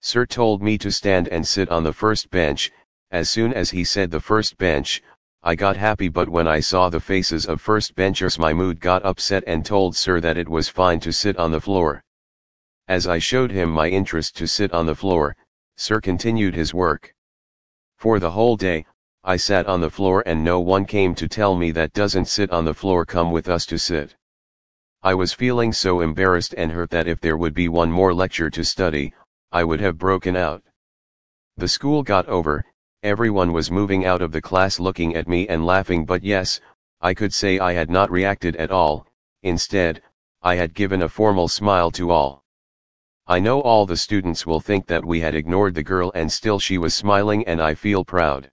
[0.00, 2.72] Sir told me to stand and sit on the first bench,
[3.12, 5.00] as soon as he said the first bench,
[5.44, 9.04] I got happy but when I saw the faces of first benchers my mood got
[9.04, 12.02] upset and told sir that it was fine to sit on the floor.
[12.88, 15.36] As I showed him my interest to sit on the floor,
[15.80, 17.14] Sir continued his work.
[17.96, 18.84] For the whole day,
[19.24, 22.50] I sat on the floor and no one came to tell me that doesn't sit
[22.50, 24.14] on the floor come with us to sit.
[25.02, 28.50] I was feeling so embarrassed and hurt that if there would be one more lecture
[28.50, 29.14] to study,
[29.52, 30.62] I would have broken out.
[31.56, 32.62] The school got over,
[33.02, 36.60] everyone was moving out of the class looking at me and laughing but yes,
[37.00, 39.06] I could say I had not reacted at all,
[39.42, 40.02] instead,
[40.42, 42.39] I had given a formal smile to all.
[43.30, 46.58] I know all the students will think that we had ignored the girl and still
[46.58, 48.50] she was smiling and I feel proud.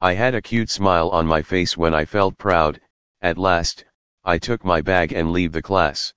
[0.00, 2.80] I had a cute smile on my face when I felt proud,
[3.22, 3.84] at last,
[4.24, 6.12] I took my bag and leave the class.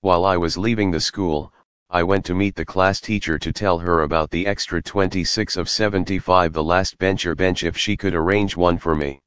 [0.00, 1.52] While I was leaving the school,
[1.88, 5.68] I went to meet the class teacher to tell her about the extra 26 of
[5.68, 9.20] 75 the last bencher bench if she could arrange one for me.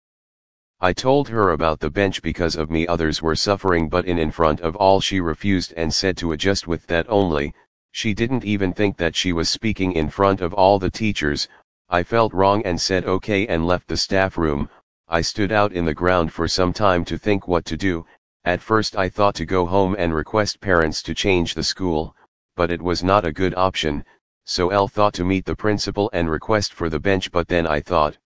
[0.84, 4.32] I told her about the bench because of me others were suffering but in in
[4.32, 7.54] front of all she refused and said to adjust with that only,
[7.92, 11.48] she didn't even think that she was speaking in front of all the teachers,
[11.88, 14.72] I felt wrong and said okay and left the staff room,
[15.08, 18.08] I stood out in the ground for some time to think what to do,
[18.44, 22.16] at first I thought to go home and request parents to change the school,
[22.56, 24.04] but it was not a good option,
[24.46, 27.82] so L thought to meet the principal and request for the bench but then I
[27.82, 28.18] thought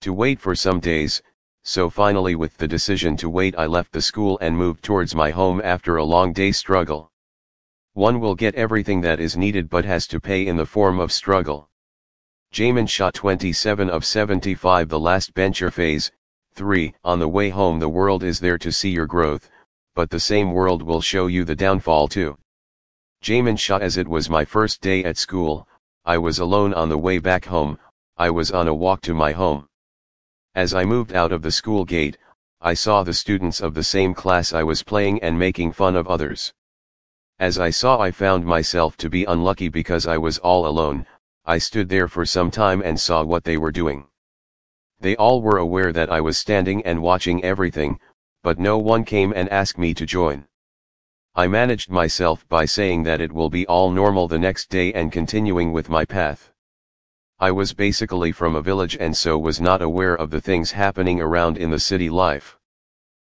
[0.00, 1.22] to wait for some days,
[1.62, 5.30] so finally with the decision to wait I left the school and moved towards my
[5.30, 7.12] home after a long day struggle.
[7.92, 11.12] One will get everything that is needed but has to pay in the form of
[11.12, 11.68] struggle.
[12.52, 16.10] Jaimin Shah 27 of 75 the last bencher phase,
[16.54, 16.94] 3.
[17.04, 19.50] On the way home the world is there to see your growth,
[19.94, 22.38] but the same world will show you the downfall too.
[23.22, 25.68] Jaimin Shah as it was my first day at school,
[26.04, 27.78] I was alone on the way back home,
[28.16, 29.67] I was on a walk to my home.
[30.58, 32.18] As I moved out of the school gate,
[32.60, 36.08] I saw the students of the same class I was playing and making fun of
[36.08, 36.52] others.
[37.38, 41.06] As I saw I found myself to be unlucky because I was all alone,
[41.44, 44.08] I stood there for some time and saw what they were doing.
[44.98, 48.00] They all were aware that I was standing and watching everything,
[48.42, 50.44] but no one came and asked me to join.
[51.36, 55.12] I managed myself by saying that it will be all normal the next day and
[55.12, 56.50] continuing with my path.
[57.40, 61.20] I was basically from a village and so was not aware of the things happening
[61.20, 62.58] around in the city life.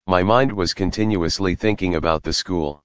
[0.08, 2.82] My mind was continuously thinking about the school.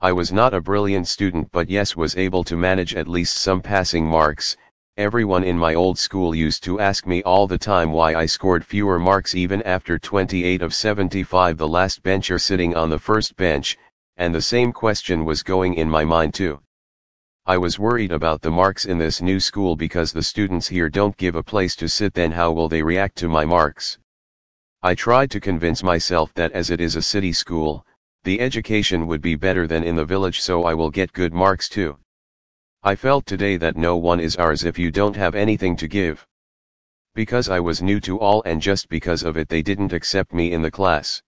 [0.00, 3.60] I was not a brilliant student but yes was able to manage at least some
[3.60, 4.56] passing marks,
[4.96, 8.66] everyone in my old school used to ask me all the time why I scored
[8.66, 13.78] fewer marks even after 28 of 75 the last bencher sitting on the first bench,
[14.16, 16.60] and the same question was going in my mind too.
[17.46, 21.16] I was worried about the marks in this new school because the students here don't
[21.18, 23.98] give a place to sit then how will they react to my marks.
[24.82, 27.84] I tried to convince myself that as it is a city school,
[28.24, 31.68] The education would be better than in the village so I will get good marks
[31.68, 31.98] too.
[32.82, 36.26] I felt today that no one is ours if you don't have anything to give.
[37.14, 40.52] Because I was new to all and just because of it they didn't accept me
[40.52, 41.22] in the class.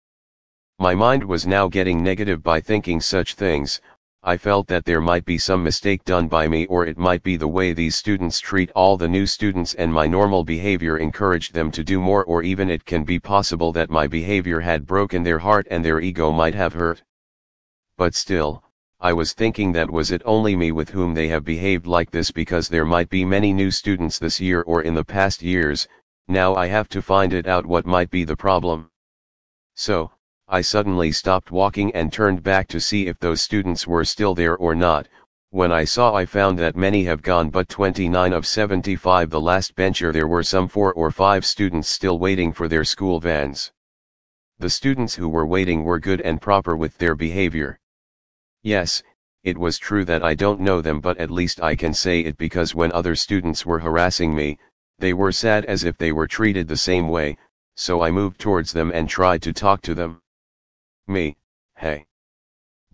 [0.79, 3.83] My mind was now getting negative by thinking such things,
[4.29, 7.37] I felt that there might be some mistake done by me or it might be
[7.37, 11.71] the way these students treat all the new students and my normal behavior encouraged them
[11.71, 15.39] to do more or even it can be possible that my behavior had broken their
[15.39, 17.05] heart and their ego might have hurt.
[17.97, 18.65] But still,
[18.99, 22.33] I was thinking that was it only me with whom they have behaved like this
[22.33, 25.87] because there might be many new students this year or in the past years,
[26.27, 28.91] now I have to find it out what might be the problem.
[29.77, 30.11] So,
[30.48, 34.56] I suddenly stopped walking and turned back to see if those students were still there
[34.56, 35.09] or not,
[35.50, 39.74] when I saw I found that many have gone but 29 of 75 the last
[39.74, 43.72] bencher there were some 4 or 5 students still waiting for their school vans.
[44.61, 47.80] The students who were waiting were good and proper with their behavior.
[48.62, 49.02] Yes,
[49.42, 52.37] it was true that I don't know them but at least I can say it
[52.38, 54.61] because when other students were harassing me,
[55.00, 57.37] they were sad as if they were treated the same way,
[57.74, 60.20] so I moved towards them and tried to talk to them.
[61.09, 61.37] Me,
[61.77, 62.05] hey.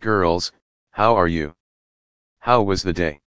[0.01, 0.53] Girls,
[0.91, 1.55] how are you?
[2.41, 3.23] How was the day?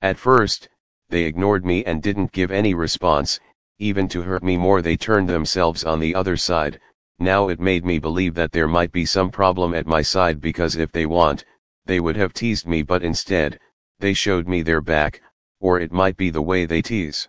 [0.00, 0.70] At first,
[1.10, 3.38] they ignored me and didn't give any response,
[3.78, 6.80] even to hurt me more they turned themselves on the other side,
[7.18, 10.76] now it made me believe that there might be some problem at my side because
[10.76, 11.44] if they want,
[11.84, 13.60] they would have teased me but instead,
[13.98, 15.20] they showed me their back,
[15.60, 17.28] or it might be the way they tease.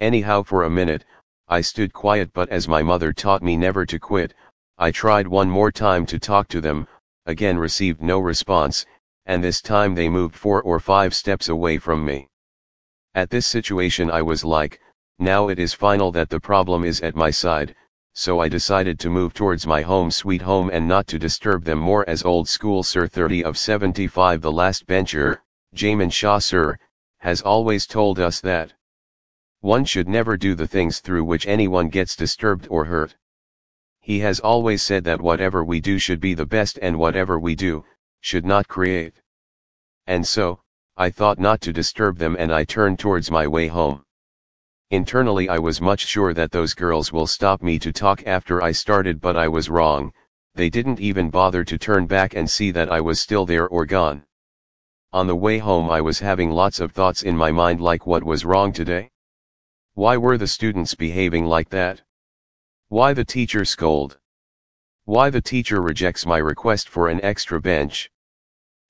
[0.00, 1.04] Anyhow for a minute,
[1.46, 4.34] I stood quiet but as my mother taught me never to quit,
[4.76, 6.88] I tried one more time to talk to them,
[7.26, 8.84] again received no response,
[9.24, 12.28] and this time they moved four or five steps away from me.
[13.14, 14.80] At this situation I was like,
[15.20, 17.76] now it is final that the problem is at my side,
[18.14, 21.78] so I decided to move towards my home sweet home and not to disturb them
[21.78, 25.40] more as old school Sir 30 of 75 the last bencher,
[25.72, 26.76] Jaimin Shah Sir,
[27.18, 28.72] has always told us that
[29.60, 33.14] one should never do the things through which anyone gets disturbed or hurt.
[34.04, 37.54] He has always said that whatever we do should be the best and whatever we
[37.54, 37.86] do,
[38.20, 39.22] should not create.
[40.06, 40.60] And so,
[40.94, 44.04] I thought not to disturb them and I turned towards my way home.
[44.90, 48.72] Internally I was much sure that those girls will stop me to talk after I
[48.72, 50.12] started but I was wrong,
[50.54, 53.86] they didn't even bother to turn back and see that I was still there or
[53.86, 54.26] gone.
[55.14, 58.22] On the way home I was having lots of thoughts in my mind like what
[58.22, 59.12] was wrong today?
[59.94, 62.02] Why were the students behaving like that?
[62.94, 64.20] Why the teacher scold?
[65.04, 68.08] Why the teacher rejects my request for an extra bench?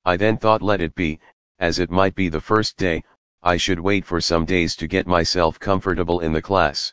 [0.05, 1.21] I then thought let it be,
[1.59, 3.03] as it might be the first day,
[3.43, 6.93] I should wait for some days to get myself comfortable in the class.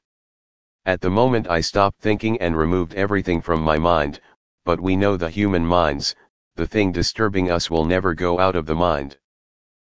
[0.85, 4.21] At the moment I stopped thinking and removed everything from my mind,
[4.63, 6.15] but we know the human minds,
[6.55, 9.17] the thing disturbing us will never go out of the mind.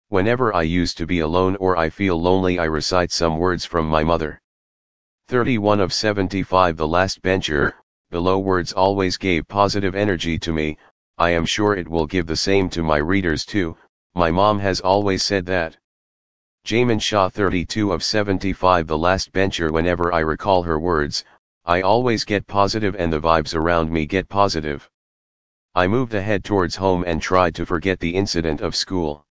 [0.08, 3.88] Whenever I used to be alone or I feel lonely I recite some words from
[3.88, 4.42] my mother.
[5.28, 7.74] 31 of 75 The last bencher,
[8.12, 10.78] below words always gave positive energy to me,
[11.18, 13.76] I am sure it will give the same to my readers too,
[14.14, 15.76] my mom has always said that.
[16.64, 21.24] Jaimin Shah 32 of 75 The last bencher whenever I recall her words,
[21.64, 24.88] I always get positive and the vibes around me get positive.
[25.74, 29.26] I moved ahead towards home and tried to forget the incident of school.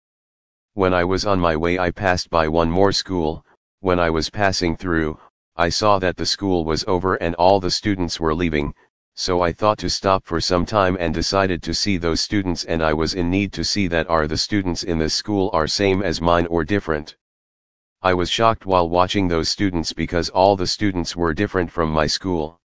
[0.73, 3.45] When I was on my way I passed by one more school,
[3.81, 5.19] when I was passing through,
[5.61, 8.73] I saw that the school was over and all the students were leaving,
[9.13, 12.81] so I thought to stop for some time and decided to see those students and
[12.81, 16.01] I was in need to see that are the students in this school are same
[16.01, 17.15] as mine or different.
[18.01, 22.07] I was shocked while watching those students because all the students were different from my
[22.07, 22.59] school.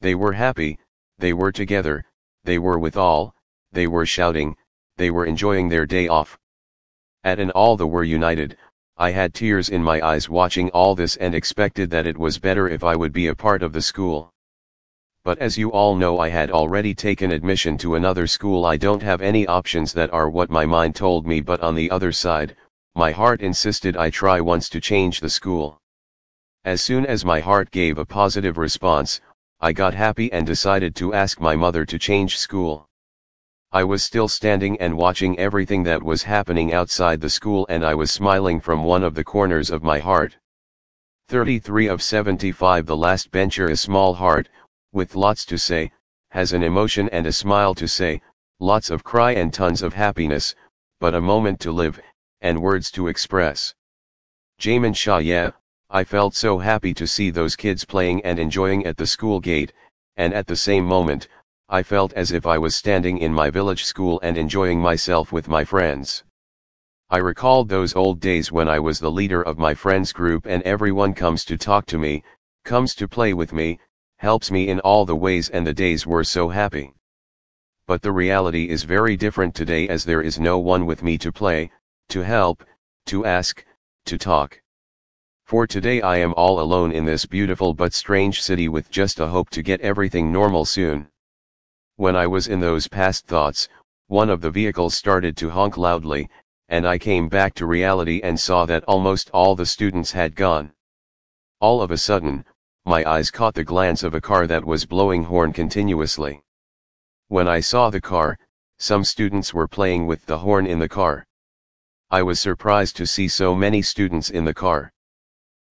[0.00, 0.76] They were happy,
[1.18, 2.04] they were together,
[2.42, 3.32] they were with all,
[3.70, 4.56] they were shouting,
[4.96, 6.36] they were enjoying their day off.
[7.22, 8.58] At and all the were united,
[9.00, 12.68] I had tears in my eyes watching all this and expected that it was better
[12.68, 14.32] if I would be a part of the school.
[15.22, 19.02] But as you all know I had already taken admission to another school I don't
[19.04, 22.56] have any options that are what my mind told me but on the other side,
[22.96, 25.80] my heart insisted I try once to change the school.
[26.64, 29.20] As soon as my heart gave a positive response,
[29.60, 32.87] I got happy and decided to ask my mother to change school.
[33.70, 37.94] I was still standing and watching everything that was happening outside the school and I
[37.94, 40.38] was smiling from one of the corners of my heart.
[41.28, 44.48] 33 of 75 The last bencher is small heart,
[44.92, 45.92] with lots to say,
[46.30, 48.22] has an emotion and a smile to say,
[48.58, 50.54] lots of cry and tons of happiness,
[50.98, 52.00] but a moment to live,
[52.40, 53.74] and words to express.
[54.58, 55.50] Jaimin Shah yeah,
[55.90, 59.74] I felt so happy to see those kids playing and enjoying at the school gate,
[60.16, 61.28] and at the same moment,
[61.70, 65.48] I felt as if I was standing in my village school and enjoying myself with
[65.48, 66.24] my friends.
[67.10, 70.62] I recalled those old days when I was the leader of my friends group and
[70.62, 72.24] everyone comes to talk to me,
[72.64, 73.78] comes to play with me,
[74.16, 76.94] helps me in all the ways and the days were so happy.
[77.86, 81.30] But the reality is very different today as there is no one with me to
[81.30, 81.70] play,
[82.08, 82.64] to help,
[83.06, 83.62] to ask,
[84.06, 84.58] to talk.
[85.44, 89.26] For today I am all alone in this beautiful but strange city with just a
[89.26, 91.10] hope to get everything normal soon.
[91.98, 93.68] When I was in those past thoughts,
[94.06, 96.30] one of the vehicles started to honk loudly,
[96.68, 100.70] and I came back to reality and saw that almost all the students had gone.
[101.58, 102.44] All of a sudden,
[102.86, 106.40] my eyes caught the glance of a car that was blowing horn continuously.
[107.26, 108.38] When I saw the car,
[108.78, 111.26] some students were playing with the horn in the car.
[112.12, 114.92] I was surprised to see so many students in the car.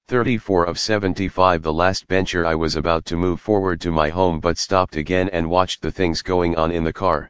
[0.09, 4.39] 34 of 75 The last bencher I was about to move forward to my home
[4.39, 7.29] but stopped again and watched the things going on in the car.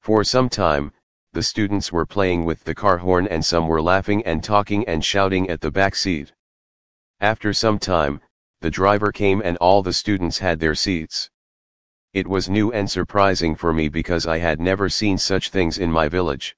[0.00, 0.90] For some time,
[1.34, 5.04] the students were playing with the car horn and some were laughing and talking and
[5.04, 6.32] shouting at the back seat.
[7.20, 8.20] After some time,
[8.60, 11.30] the driver came and all the students had their seats.
[12.12, 15.92] It was new and surprising for me because I had never seen such things in
[15.92, 16.56] my village.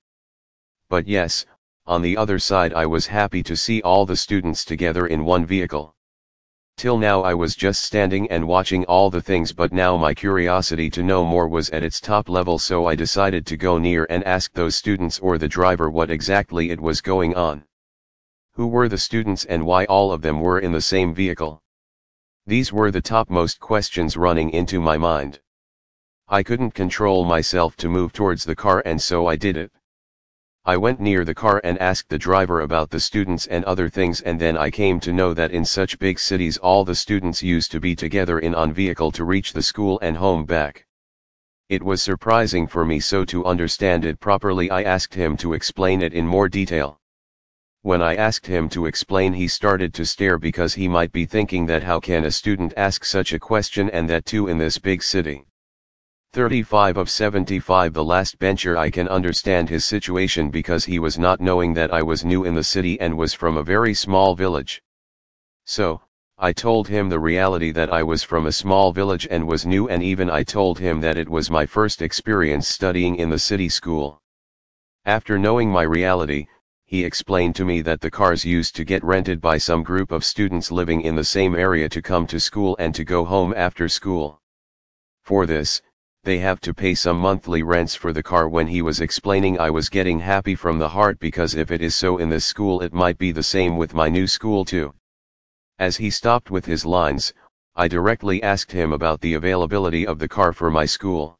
[0.88, 1.44] But yes,
[1.86, 5.46] on the other side I was happy to see all the students together in one
[5.46, 5.94] vehicle.
[6.76, 10.90] Till now I was just standing and watching all the things but now my curiosity
[10.90, 14.22] to know more was at its top level so I decided to go near and
[14.24, 17.64] ask those students or the driver what exactly it was going on.
[18.52, 21.62] Who were the students and why all of them were in the same vehicle?
[22.46, 25.40] These were the topmost questions running into my mind.
[26.28, 29.72] I couldn't control myself to move towards the car and so I did it.
[30.68, 34.20] I went near the car and asked the driver about the students and other things
[34.20, 37.70] and then I came to know that in such big cities all the students used
[37.70, 40.84] to be together in on vehicle to reach the school and home back.
[41.68, 46.02] It was surprising for me so to understand it properly I asked him to explain
[46.02, 46.98] it in more detail.
[47.82, 51.66] When I asked him to explain he started to stare because he might be thinking
[51.66, 55.04] that how can a student ask such a question and that too in this big
[55.04, 55.44] city.
[56.32, 61.40] 35 of 75 The last bencher I can understand his situation because he was not
[61.40, 64.82] knowing that I was new in the city and was from a very small village.
[65.64, 66.02] So,
[66.38, 69.88] I told him the reality that I was from a small village and was new
[69.88, 73.70] and even I told him that it was my first experience studying in the city
[73.70, 74.20] school.
[75.06, 76.46] After knowing my reality,
[76.84, 80.24] he explained to me that the cars used to get rented by some group of
[80.24, 83.88] students living in the same area to come to school and to go home after
[83.88, 84.40] school.
[85.24, 85.80] For this,
[86.26, 89.70] they have to pay some monthly rents for the car when he was explaining I
[89.70, 92.92] was getting happy from the heart because if it is so in this school it
[92.92, 94.92] might be the same with my new school too.
[95.78, 97.32] As he stopped with his lines,
[97.76, 101.38] I directly asked him about the availability of the car for my school.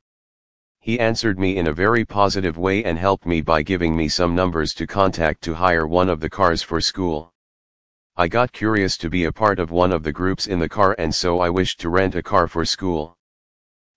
[0.79, 4.37] He answered me in a very positive way and helped me by giving me some
[4.37, 7.33] numbers to contact to hire one of the cars for school.
[8.17, 10.95] I got curious to be a part of one of the groups in the car
[10.97, 13.16] and so I wished to rent a car for school.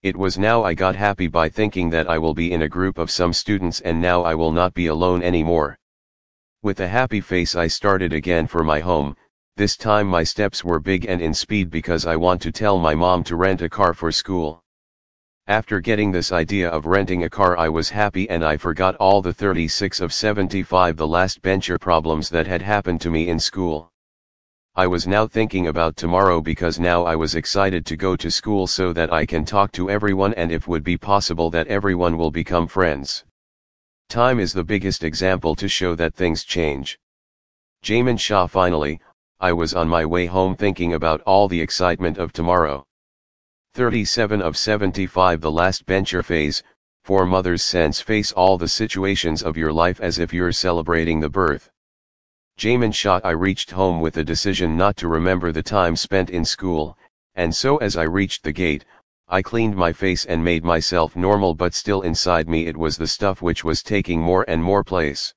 [0.02, 2.97] It was now I got happy by thinking that I will be in a group
[2.97, 5.78] of some students and now I will not be alone anymore.
[6.64, 9.18] With a happy face I started again for my home,
[9.58, 12.95] this time my steps were big and in speed because I want to tell my
[12.95, 14.64] mom to rent a car for school.
[15.47, 19.22] After getting this idea of renting a car I was happy and I forgot all
[19.22, 23.91] the 36 of 75 the last bencher problems that had happened to me in school.
[24.80, 28.66] I was now thinking about tomorrow because now I was excited to go to school
[28.66, 32.32] so that I can talk to everyone and if would be possible that everyone will
[32.32, 33.26] become friends.
[34.08, 36.98] Time is the biggest example to show that things change.
[37.84, 39.02] Jaimin Shah finally,
[39.42, 42.88] I was on my way home thinking about all the excitement of tomorrow.
[43.74, 46.64] 37 of 75 The last bencher phase,
[47.04, 51.30] for mothers sense face all the situations of your life as if you're celebrating the
[51.30, 51.70] birth.
[52.60, 56.43] Jaimin Shah I reached home with a decision not to remember the time spent in
[56.43, 56.97] school,
[57.36, 58.84] and so as I reached the gate,
[59.30, 63.07] I cleaned my face and made myself normal but still inside me it was the
[63.07, 65.34] stuff which was taking more and more place.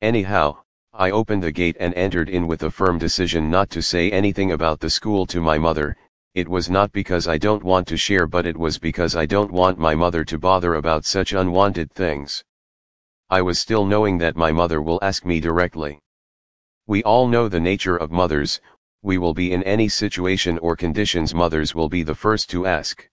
[0.00, 0.56] Anyhow,
[0.92, 4.50] I opened the gate and entered in with a firm decision not to say anything
[4.50, 5.96] about the school to my mother,
[6.34, 9.52] it was not because I don't want to share but it was because I don't
[9.52, 12.42] want my mother to bother about such unwanted things.
[13.30, 16.00] I was still knowing that my mother will ask me directly.
[16.92, 18.60] We all know the nature of mothers,
[19.00, 23.08] we will be in any situation or conditions mothers will be the first to ask.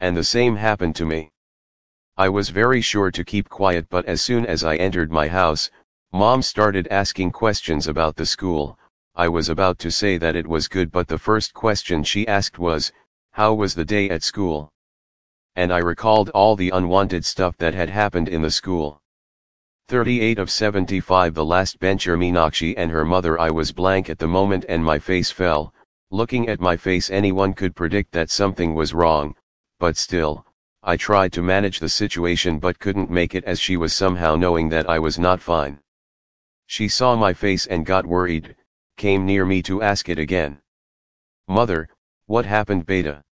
[0.00, 1.30] And the same happened to me.
[2.16, 5.70] I was very sure to keep quiet but as soon as I entered my house,
[6.12, 8.76] mom started asking questions about the school,
[9.14, 12.58] I was about to say that it was good but the first question she asked
[12.58, 12.90] was,
[13.30, 14.72] how was the day at school?
[15.54, 19.00] and I recalled all the unwanted stuff that had happened in the school.
[19.88, 24.28] 38 of 75 The last bencher Meenakshi and her mother I was blank at the
[24.28, 25.72] moment and my face fell,
[26.10, 29.34] looking at my face anyone could predict that something was wrong,
[29.80, 30.44] but still,
[30.82, 34.68] I tried to manage the situation but couldn't make it as she was somehow knowing
[34.68, 35.80] that I was not fine.
[36.66, 38.56] She saw my face and got worried,
[38.98, 40.60] came near me to ask it again.
[41.48, 41.88] Mother,
[42.26, 43.22] what happened Beta?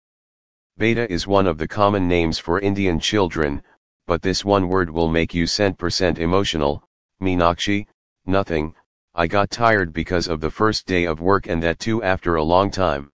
[0.78, 3.62] Beta is one of the common names for Indian children,
[4.07, 6.82] but this one word will make you cent percent emotional,
[7.20, 7.86] Meenakshi,
[8.24, 8.74] nothing,
[9.14, 12.42] I got tired because of the first day of work and that too after a
[12.42, 13.11] long time.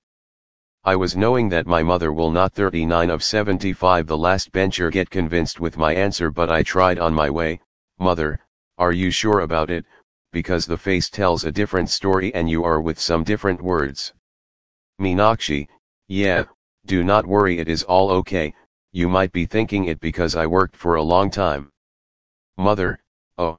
[0.84, 5.11] I was knowing that my mother will not 39 of 75 the last bencher get
[5.11, 7.61] convinced with my answer but I tried on my way,
[7.99, 8.40] mother,
[8.78, 9.86] are you sure about it,
[10.32, 14.12] because the face tells a different story and you are with some different words.
[15.01, 15.68] Meenakshi,
[16.09, 16.45] yeah,
[16.84, 18.53] do not worry it is all okay,
[18.93, 21.70] you might be thinking it because I worked for a long time.
[22.59, 22.99] Mother,
[23.38, 23.57] oh.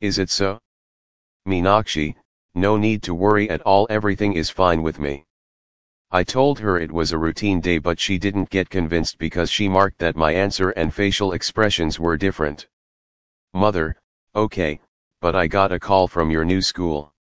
[0.00, 0.58] Is it so?
[1.46, 2.16] Meenakshi,
[2.54, 5.24] no need to worry at all everything is fine with me.
[6.10, 9.68] I told her it was a routine day but she didn't get convinced because she
[9.68, 12.66] marked that my answer and facial expressions were different.
[13.54, 13.96] Mother,
[14.34, 14.80] okay,
[15.20, 17.12] but I got a call from your new school.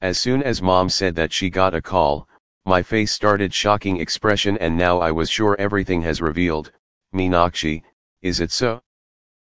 [0.00, 2.28] As soon as mom said that she got a call,
[2.66, 6.72] my face started shocking expression and now I was sure everything has revealed,
[7.14, 7.82] Meenakshi,
[8.22, 8.80] is it so?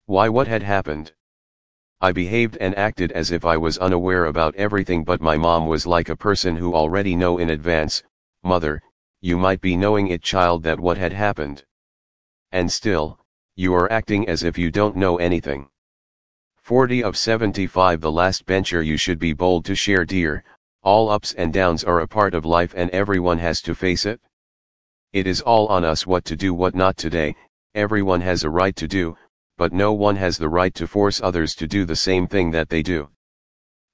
[0.06, 1.12] Why what had happened?
[2.00, 5.86] I behaved and acted as if I was unaware about everything but my mom was
[5.86, 8.02] like a person who already know in advance,
[8.42, 8.82] mother,
[9.20, 11.62] you might be knowing it child that what had happened.
[12.52, 13.18] And still,
[13.54, 15.68] you are acting as if you don't know anything.
[16.56, 20.42] 40 of 75 The last bencher you should be bold to share dear,
[20.84, 24.20] all ups and downs are a part of life and everyone has to face it.
[25.14, 27.34] It is all on us what to do what not today,
[27.74, 29.16] everyone has a right to do,
[29.56, 32.68] but no one has the right to force others to do the same thing that
[32.68, 33.08] they do.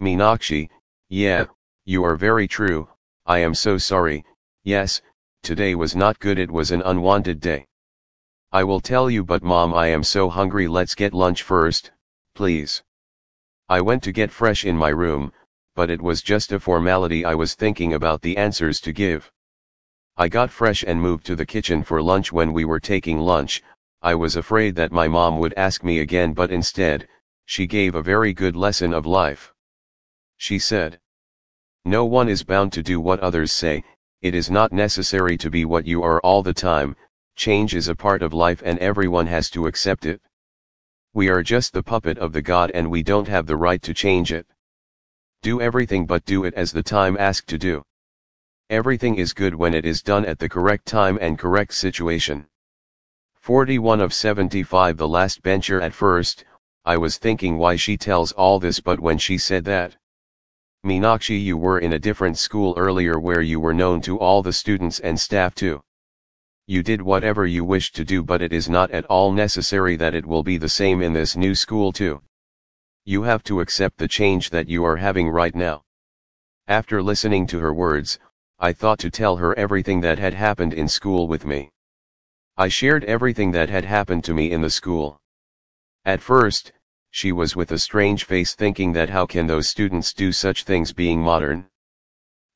[0.03, 0.69] Meenakshi,
[1.09, 1.45] yeah,
[1.85, 2.89] you are very true,
[3.25, 4.25] I am so sorry,
[4.65, 5.01] yes,
[5.45, 7.67] today was not good it was an unwanted day.
[8.51, 11.93] I will tell you but mom I am so hungry let's get lunch first,
[12.35, 12.83] please.
[13.69, 15.33] I went to get fresh in my room,
[15.75, 19.31] but it was just a formality I was thinking about the answers to give.
[20.17, 23.63] I got fresh and moved to the kitchen for lunch when we were taking lunch,
[24.03, 27.09] I was afraid that my mom would ask me again but instead,
[27.45, 29.53] she gave a very good lesson of life.
[30.37, 30.99] She said,
[31.85, 33.85] No one is bound to do what others say,
[34.23, 36.97] it is not necessary to be what you are all the time,
[37.37, 40.21] change is a part of life and everyone has to accept it.
[41.15, 43.95] We are just the puppet of the God and we don't have the right to
[43.95, 44.47] change it.
[45.43, 47.83] Do everything but do it as the time asked to do.
[48.69, 52.47] Everything is good when it is done at the correct time and correct situation.
[53.37, 56.45] 41 of 75 The last bencher at first,
[56.85, 59.97] I was thinking why she tells all this but when she said that.
[60.85, 64.53] Meenakshi you were in a different school earlier where you were known to all the
[64.53, 65.81] students and staff too.
[66.67, 70.15] You did whatever you wished to do but it is not at all necessary that
[70.15, 72.21] it will be the same in this new school too.
[73.11, 75.83] You have to accept the change that you are having right now.
[76.69, 78.21] After listening to her words,
[78.61, 81.73] I thought to tell her everything that had happened in school with me.
[82.57, 85.21] I shared everything that had happened to me in the school.
[86.05, 86.71] At first,
[87.11, 90.93] she was with a strange face thinking that how can those students do such things
[90.93, 91.67] being modern.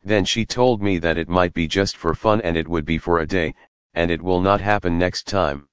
[0.05, 2.99] Then she told me that it might be just for fun and it would be
[2.99, 3.57] for a day,
[3.95, 5.67] and it will not happen next time.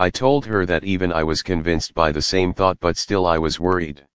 [0.00, 3.36] I told her that even I was convinced by the same thought but still I
[3.36, 4.06] was worried.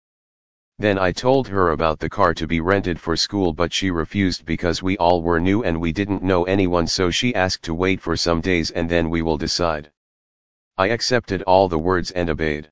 [0.79, 4.45] Then I told her about the car to be rented for school but she refused
[4.45, 7.99] because we all were new and we didn't know anyone so she asked to wait
[7.99, 9.91] for some days and then we will decide.
[10.77, 12.71] I accepted all the words and obeyed.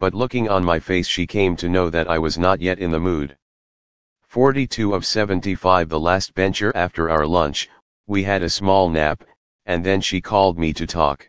[0.00, 2.90] But looking on my face she came to know that I was not yet in
[2.90, 3.36] the mood.
[4.22, 7.68] 42 of 75 The last bencher after our lunch,
[8.08, 9.22] we had a small nap,
[9.66, 11.27] and then she called me to talk.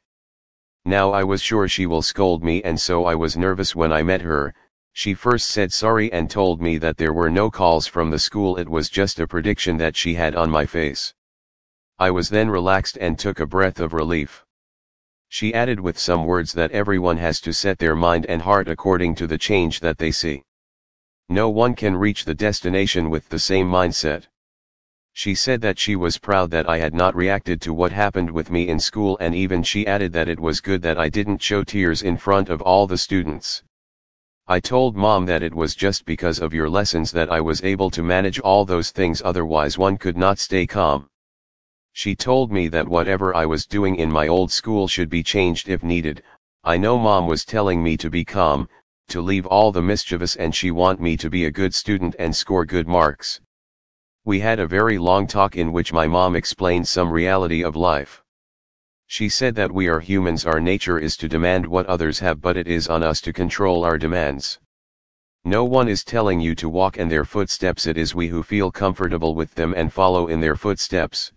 [0.89, 4.01] Now I was sure she will scold me and so I was nervous when I
[4.01, 4.55] met her,
[4.91, 8.57] she first said sorry and told me that there were no calls from the school
[8.57, 11.13] it was just a prediction that she had on my face.
[11.99, 14.43] I was then relaxed and took a breath of relief.
[15.27, 19.13] She added with some words that everyone has to set their mind and heart according
[19.17, 20.41] to the change that they see.
[21.29, 24.25] No one can reach the destination with the same mindset.
[25.13, 28.49] She said that she was proud that I had not reacted to what happened with
[28.49, 31.63] me in school and even she added that it was good that I didn't show
[31.63, 33.63] tears in front of all the students.
[34.47, 37.91] I told mom that it was just because of your lessons that I was able
[37.91, 41.09] to manage all those things otherwise one could not stay calm.
[41.93, 45.69] She told me that whatever I was doing in my old school should be changed
[45.69, 46.23] if needed.
[46.63, 48.69] I know mom was telling me to be calm,
[49.09, 52.35] to leave all the mischievous and she want me to be a good student and
[52.35, 53.41] score good marks.
[54.29, 58.21] We had a very long talk in which my mom explained some reality of life.
[59.07, 62.55] She said that we are humans our nature is to demand what others have but
[62.55, 64.59] it is on us to control our demands.
[65.45, 68.69] No one is telling you to walk in their footsteps it is we who feel
[68.69, 71.31] comfortable with them and follow in their footsteps.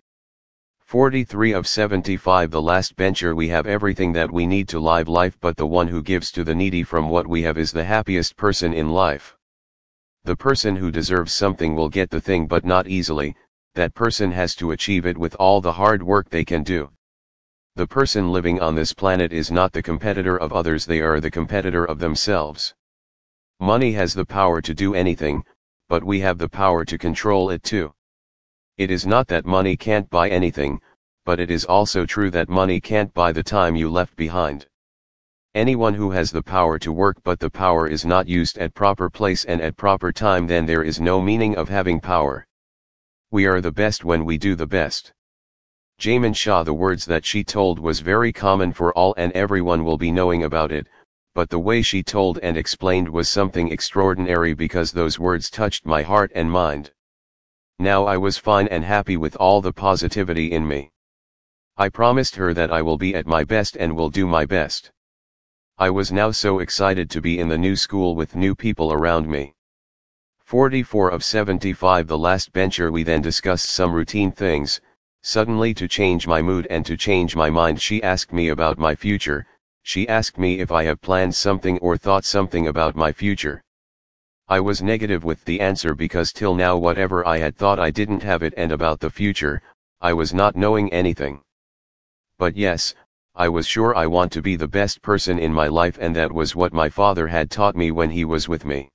[0.81, 5.35] 43 of 75 The last bencher we have everything that we need to live life
[5.41, 8.37] but the one who gives to the needy from what we have is the happiest
[8.37, 9.35] person in life.
[10.25, 13.35] The person who deserves something will get the thing but not easily,
[13.75, 16.89] that person has to achieve it with all the hard work they can do.
[17.75, 21.29] The person living on this planet is not the competitor of others they are the
[21.29, 22.73] competitor of themselves.
[23.59, 25.43] Money has the power to do anything,
[25.89, 27.93] but we have the power to control it too.
[28.77, 30.79] It is not that money can't buy anything,
[31.25, 34.67] but it is also true that money can't buy the time you left behind.
[35.55, 39.07] Anyone who has the power to work but the power is not used at proper
[39.07, 42.47] place and at proper time then there is no meaning of having power.
[43.29, 45.13] We are the best when we do the best.
[45.99, 49.95] Jaimin Shah the words that she told was very common for all and everyone will
[49.95, 50.87] be knowing about it,
[51.35, 56.01] but the way she told and explained was something extraordinary because those words touched my
[56.01, 56.89] heart and mind.
[57.77, 60.89] Now I was fine and happy with all the positivity in me.
[61.77, 64.91] I promised her that I will be at my best and will do my best.
[65.79, 69.27] I was now so excited to be in the new school with new people around
[69.27, 69.55] me.
[70.39, 74.81] 44 of 75 The last bencher we then discussed some routine things,
[75.23, 78.93] suddenly to change my mood and to change my mind she asked me about my
[78.93, 79.47] future,
[79.81, 83.63] she asked me if I have planned something or thought something about my future.
[84.47, 88.21] I was negative with the answer because till now whatever I had thought I didn't
[88.21, 89.59] have it and about the future,
[89.99, 91.41] I was not knowing anything.
[92.37, 92.93] But yes,
[93.35, 96.31] I was sure I want to be the best person in my life and that
[96.31, 98.89] was what my father had taught me when he was with me.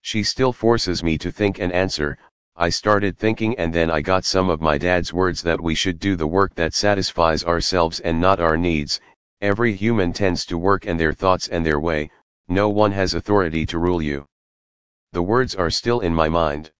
[0.00, 2.16] She still forces me to think and answer,
[2.56, 5.98] I started thinking and then I got some of my dad's words that we should
[5.98, 8.98] do the work that satisfies ourselves and not our needs,
[9.42, 12.10] every human tends to work and their thoughts and their way,
[12.48, 14.26] no one has authority to rule you.
[15.12, 16.70] The words are still in my mind.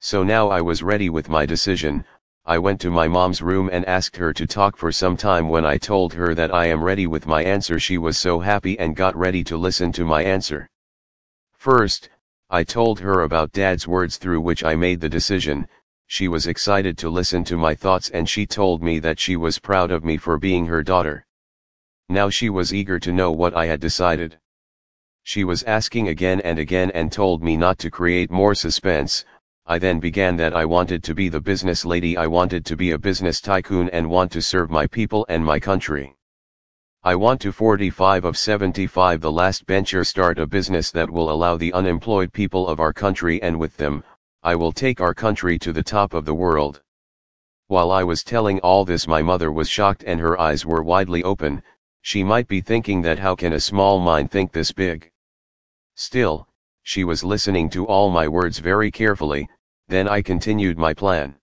[0.00, 2.04] So now I was ready with my decision,
[2.44, 5.64] I went to my mom's room and asked her to talk for some time when
[5.64, 8.96] I told her that I am ready with my answer she was so happy and
[8.96, 10.68] got ready to listen to my answer.
[11.52, 12.10] First,
[12.50, 15.68] I told her about dad's words through which I made the decision,
[16.08, 19.60] she was excited to listen to my thoughts and she told me that she was
[19.60, 21.24] proud of me for being her daughter.
[22.08, 24.36] Now she was eager to know what I had decided.
[25.22, 29.24] She was asking again and again and told me not to create more suspense,
[29.64, 32.90] I then began that I wanted to be the business lady I wanted to be
[32.90, 36.16] a business tycoon and want to serve my people and my country.
[37.04, 41.56] I want to 45 of 75 the last bencher start a business that will allow
[41.56, 44.02] the unemployed people of our country and with them,
[44.42, 46.82] I will take our country to the top of the world.
[47.68, 51.22] While I was telling all this my mother was shocked and her eyes were widely
[51.22, 51.62] open,
[52.00, 55.10] she might be thinking that how can a small mind think this big?
[55.94, 56.48] Still,
[56.82, 59.48] she was listening to all my words very carefully,
[59.88, 61.34] then I continued my plan.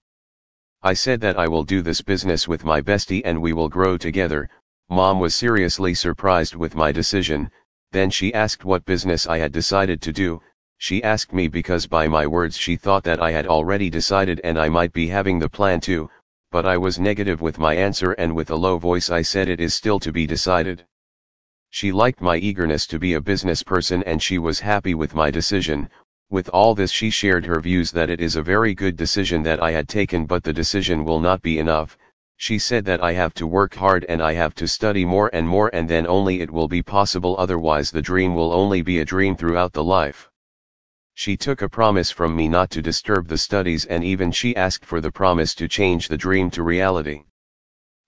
[0.81, 3.97] I said that I will do this business with my bestie and we will grow
[3.97, 4.49] together,
[4.89, 7.51] mom was seriously surprised with my decision,
[7.91, 10.41] then she asked what business I had decided to do,
[10.77, 14.57] she asked me because by my words she thought that I had already decided and
[14.57, 16.09] I might be having the plan too,
[16.51, 19.59] but I was negative with my answer and with a low voice I said it
[19.59, 20.85] is still to be decided.
[21.71, 25.29] She liked my eagerness to be a business person and she was happy with my
[25.29, 25.89] decision.
[26.29, 29.61] With all this she shared her views that it is a very good decision that
[29.61, 31.95] I had taken but the decision will not be enough.
[32.37, 35.47] She said that I have to work hard and I have to study more and
[35.47, 39.05] more and then only it will be possible otherwise the dream will only be a
[39.05, 40.29] dream throughout the life.
[41.13, 44.85] She took a promise from me not to disturb the studies and even she asked
[44.85, 47.25] for the promise to change the dream to reality.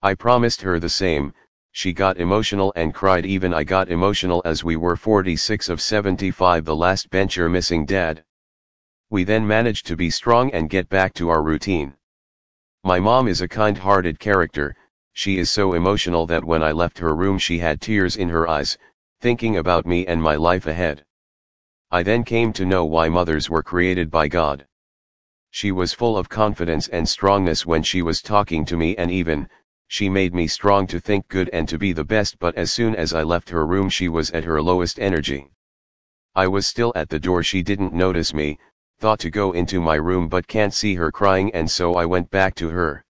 [0.02, 1.34] I promised her the same,
[1.72, 6.66] she got emotional and cried even I got emotional as we were 46 of 75
[6.66, 8.24] the last bencher missing dad.
[9.10, 11.94] We then managed to be strong and get back to our routine.
[12.84, 14.76] My mom is a kind-hearted character,
[15.14, 18.48] she is so emotional that when I left her room she had tears in her
[18.48, 18.78] eyes,
[19.20, 21.06] thinking about me and my life ahead.
[21.92, 24.66] I then came to know why mothers were created by God.
[25.52, 29.50] She was full of confidence and strongness when she was talking to me and even,
[29.94, 32.96] she made me strong to think good and to be the best but as soon
[32.96, 35.52] as I left her room she was at her lowest energy.
[36.34, 38.58] I was still at the door she didn't notice me,
[39.00, 42.32] thought to go into my room but can't see her crying and so I went
[42.32, 43.04] back to her.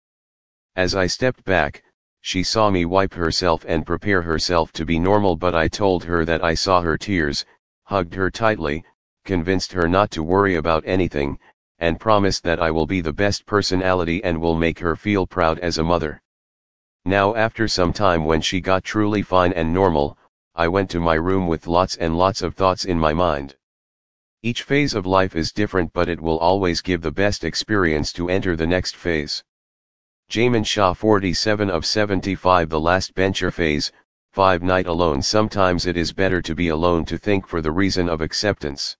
[0.76, 1.82] As I stepped back,
[2.20, 6.24] she saw me wipe herself and prepare herself to be normal but I told her
[6.26, 7.44] that I saw her tears,
[7.86, 8.84] hugged her tightly,
[9.24, 11.40] convinced her not to worry about anything,
[11.80, 15.58] and promised that I will be the best personality and will make her feel proud
[15.58, 16.22] as a mother.
[17.08, 20.18] Now after some time when she got truly fine and normal,
[20.54, 23.56] I went to my room with lots and lots of thoughts in my mind.
[24.42, 28.28] Each phase of life is different but it will always give the best experience to
[28.28, 29.42] enter the next phase.
[30.28, 33.90] Jaimin Shah 47 of 75 The last bencher phase,
[34.32, 38.10] 5 night alone Sometimes it is better to be alone to think for the reason
[38.10, 38.98] of acceptance.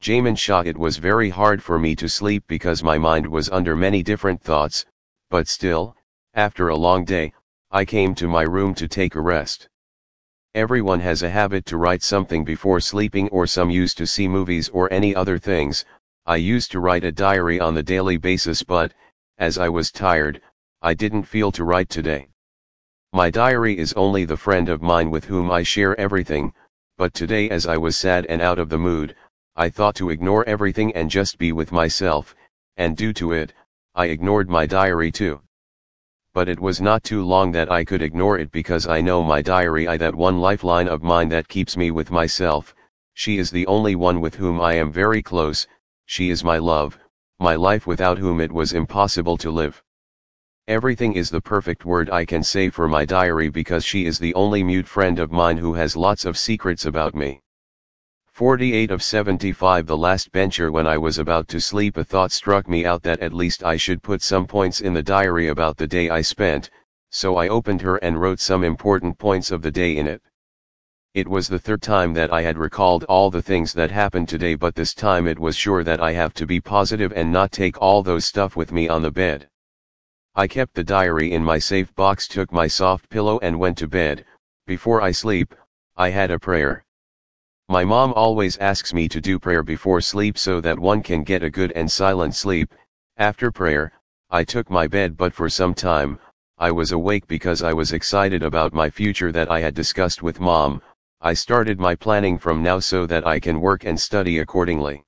[0.00, 3.76] Jaimin Shah It was very hard for me to sleep because my mind was under
[3.76, 4.86] many different thoughts,
[5.28, 5.94] but still,
[6.38, 7.32] after a long day,
[7.72, 9.68] I came to my room to take a rest.
[10.54, 14.68] Everyone has a habit to write something before sleeping or some used to see movies
[14.68, 15.84] or any other things,
[16.26, 18.94] I used to write a diary on the daily basis but,
[19.38, 20.40] as I was tired,
[20.80, 22.28] I didn't feel to write today.
[23.12, 26.54] My diary is only the friend of mine with whom I share everything,
[26.96, 29.16] but today as I was sad and out of the mood,
[29.56, 32.36] I thought to ignore everything and just be with myself,
[32.76, 33.54] and due to it,
[33.96, 35.40] I ignored my diary too.
[36.38, 39.42] But it was not too long that I could ignore it because I know my
[39.42, 42.76] diary I that one lifeline of mine that keeps me with myself,
[43.12, 45.66] she is the only one with whom I am very close,
[46.06, 46.96] she is my love,
[47.40, 49.82] my life without whom it was impossible to live.
[50.68, 54.32] Everything is the perfect word I can say for my diary because she is the
[54.36, 57.40] only mute friend of mine who has lots of secrets about me.
[58.38, 62.68] 48 of 75 The last bencher when I was about to sleep a thought struck
[62.68, 65.88] me out that at least I should put some points in the diary about the
[65.88, 66.70] day I spent,
[67.10, 70.22] so I opened her and wrote some important points of the day in it.
[71.14, 74.54] It was the third time that I had recalled all the things that happened today
[74.54, 77.82] but this time it was sure that I have to be positive and not take
[77.82, 79.48] all those stuff with me on the bed.
[80.36, 83.88] I kept the diary in my safe box took my soft pillow and went to
[83.88, 84.24] bed,
[84.64, 85.56] before I sleep,
[85.96, 86.84] I had a prayer.
[87.70, 91.42] My mom always asks me to do prayer before sleep so that one can get
[91.42, 92.74] a good and silent sleep.
[93.18, 93.92] After prayer,
[94.30, 96.18] I took my bed but for some time,
[96.56, 100.40] I was awake because I was excited about my future that I had discussed with
[100.40, 100.80] mom.
[101.20, 105.04] I started my planning from now so that I can work and study accordingly.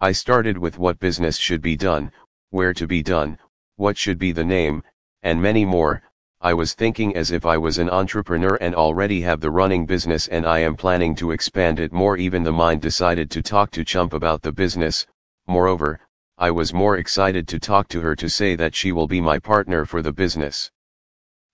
[0.00, 2.10] I started with what business should be done,
[2.50, 3.38] where to be done,
[3.76, 4.82] what should be the name,
[5.22, 6.02] and many more,
[6.40, 10.28] I was thinking as if I was an entrepreneur and already have the running business
[10.28, 13.84] and I am planning to expand it more even the mind decided to talk to
[13.84, 15.04] Chump about the business,
[15.48, 15.98] moreover,
[16.38, 19.40] I was more excited to talk to her to say that she will be my
[19.40, 20.70] partner for the business.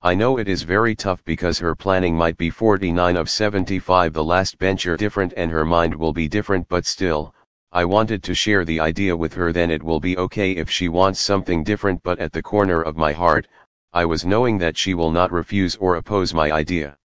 [0.02, 4.22] I know it is very tough because her planning might be 49 of 75 the
[4.22, 7.34] last bencher different and her mind will be different but still,
[7.72, 10.90] I wanted to share the idea with her then it will be okay if she
[10.90, 13.48] wants something different but at the corner of my heart,
[13.94, 16.98] I was knowing that she will not refuse or oppose my idea.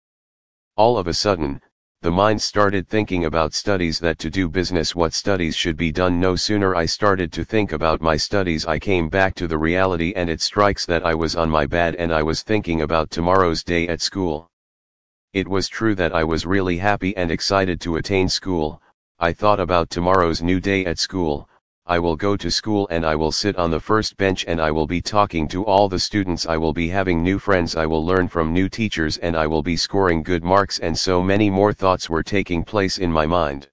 [0.75, 1.61] All of a sudden,
[2.01, 6.19] the mind started thinking about studies that to do business what studies should be done
[6.19, 10.15] no sooner I started to think about my studies I came back to the reality
[10.17, 13.63] and it strikes that I was on my bed and I was thinking about tomorrow's
[13.63, 14.49] day at school.
[15.35, 18.81] It was true that I was really happy and excited to attain school,
[19.19, 21.51] I thought about tomorrow's new day at school,
[21.91, 24.71] I will go to school and I will sit on the first bench and I
[24.71, 28.05] will be talking to all the students I will be having new friends I will
[28.05, 31.73] learn from new teachers and I will be scoring good marks and so many more
[31.73, 33.71] thoughts were taking place in my mind.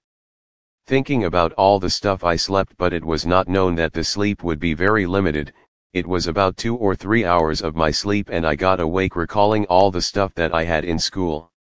[0.86, 4.42] Thinking about all the stuff I slept but it was not known that the sleep
[4.42, 5.52] would be very limited,
[5.92, 9.66] it was about two or three hours of my sleep and I got awake recalling
[9.66, 11.52] all the stuff that I had in school.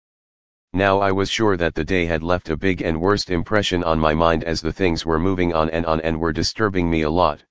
[0.76, 3.98] Now I was sure that the day had left a big and worst impression on
[3.98, 7.10] my mind as the things were moving on and on and were disturbing me a
[7.10, 7.42] lot.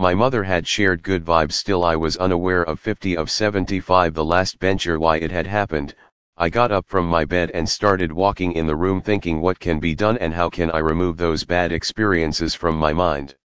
[0.00, 4.24] My mother had shared good vibes still I was unaware of 50 of 75 the
[4.24, 5.94] last bencher why it had happened,
[6.36, 9.78] I got up from my bed and started walking in the room thinking what can
[9.78, 13.36] be done and how can I remove those bad experiences from my mind.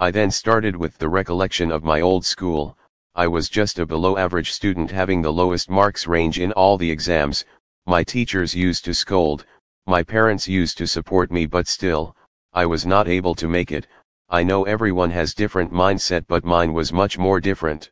[0.00, 2.76] I then started with the recollection of my old school,
[3.14, 6.90] I was just a below average student having the lowest marks range in all the
[6.90, 7.44] exams,
[7.88, 9.46] my teachers used to scold,
[9.86, 12.14] my parents used to support me but still,
[12.52, 13.86] I was not able to make it,
[14.28, 17.90] I know everyone has different mindset but mine was much more different.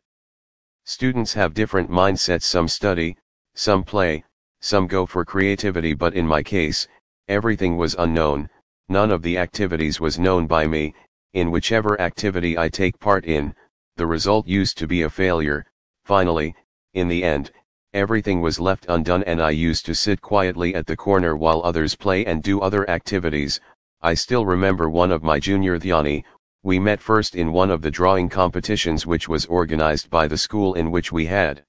[0.85, 2.43] Students have different mindsets.
[2.43, 3.17] Some study,
[3.55, 4.23] some play,
[4.61, 6.87] some go for creativity but in my case,
[7.27, 8.51] everything was unknown,
[8.89, 10.93] none of the activities was known by me,
[11.33, 13.55] in whichever activity I take part in,
[13.95, 15.65] the result used to be a failure,
[16.05, 16.55] finally,
[16.93, 17.51] in the end,
[17.97, 21.95] Everything was left undone and I used to sit quietly at the corner while others
[21.95, 23.59] play and do other activities.
[24.03, 26.23] I still remember one of my junior Thyani,
[26.61, 30.75] We met first in one of the drawing competitions which was organized by the school
[30.75, 31.63] in which we had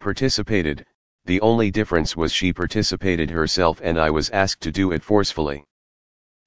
[0.00, 0.84] participated,
[1.24, 5.62] the only difference was she participated herself and I was asked to do it forcefully.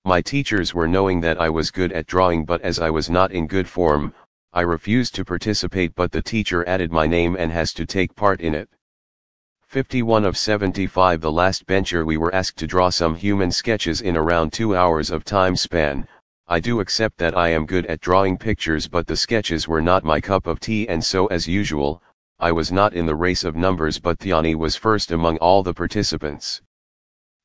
[0.03, 3.31] My teachers were knowing that I was good at drawing but as I was not
[3.31, 4.13] in good form,
[4.51, 8.41] I refused to participate but the teacher added my name and has to take part
[8.41, 8.69] in it.
[9.72, 14.17] 51 of 75 The last bencher we were asked to draw some human sketches in
[14.17, 16.05] around 2 hours of time span,
[16.49, 20.03] I do accept that I am good at drawing pictures but the sketches were not
[20.03, 22.03] my cup of tea and so as usual,
[22.38, 25.74] I was not in the race of numbers but Thiani was first among all the
[25.74, 26.61] participants.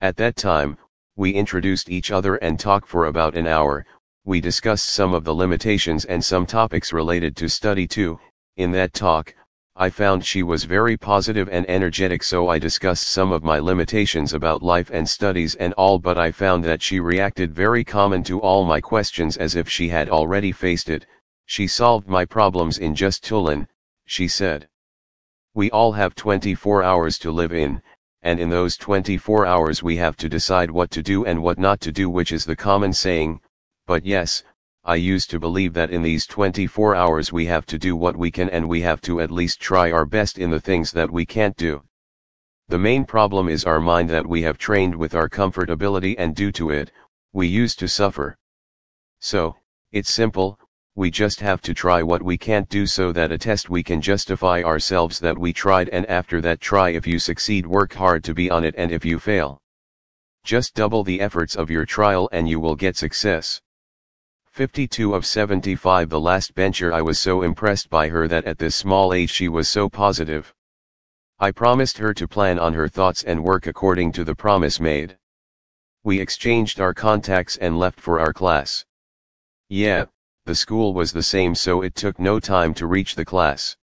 [0.01, 0.79] At that time,
[1.15, 3.87] we introduced each other and talked for about an hour,
[4.25, 8.19] we discussed some of the limitations and some topics related to study too,
[8.57, 9.33] in that talk,
[9.79, 14.33] I found she was very positive and energetic so I discussed some of my limitations
[14.33, 18.41] about life and studies and all but I found that she reacted very common to
[18.41, 21.05] all my questions as if she had already faced it,
[21.45, 23.69] she solved my problems in just Tulan,
[24.07, 24.67] she said.
[25.53, 27.83] We all have 24 hours to live in,
[28.23, 31.83] and in those 24 hours we have to decide what to do and what not
[31.83, 33.43] to do which is the common saying,
[33.87, 34.43] but yes,
[34.89, 38.31] I used to believe that in these 24 hours we have to do what we
[38.31, 41.27] can and we have to at least try our best in the things that we
[41.27, 41.83] can't do.
[42.69, 46.53] The main problem is our mind that we have trained with our comfortability and due
[46.53, 46.93] to it,
[47.33, 48.39] we used to suffer.
[49.19, 49.57] So,
[49.91, 50.57] it's simple,
[50.95, 54.01] we just have to try what we can't do so that a test we can
[54.01, 58.35] justify ourselves that we tried and after that try if you succeed work hard to
[58.35, 59.61] be on it and if you fail.
[60.45, 63.61] Just double the efforts of your trial and you will get success.
[64.57, 68.75] 52 of 75 The last bencher I was so impressed by her that at this
[68.75, 70.55] small age she was so positive.
[71.39, 75.19] I promised her to plan on her thoughts and work according to the promise made.
[76.05, 78.87] We exchanged our contacts and left for our class.
[79.69, 80.07] Yeah,
[80.47, 83.77] the school was the same so it took no time to reach the class.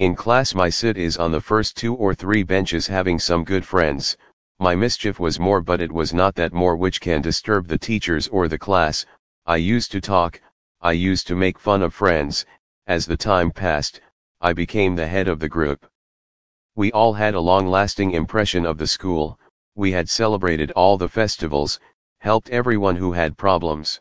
[0.00, 3.64] In class my sit is on the first two or three benches having some good
[3.64, 4.16] friends,
[4.58, 8.26] my mischief was more but it was not that more which can disturb the teachers
[8.26, 9.06] or the class,
[9.46, 10.40] I used to talk,
[10.80, 12.46] I used to make fun of friends,
[12.86, 14.00] as the time passed,
[14.40, 15.84] I became the head of the group.
[16.74, 19.38] We all had a long-lasting impression of the school,
[19.74, 21.78] we had celebrated all the festivals,
[22.20, 24.00] helped everyone who had problems.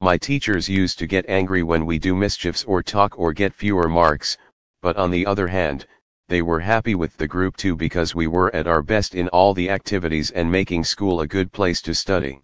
[0.00, 3.88] My teachers used to get angry when we do mischiefs or talk or get fewer
[3.88, 4.36] marks,
[4.82, 5.86] but on the other hand,
[6.26, 9.54] they were happy with the group too because we were at our best in all
[9.54, 12.42] the activities and making school a good place to study.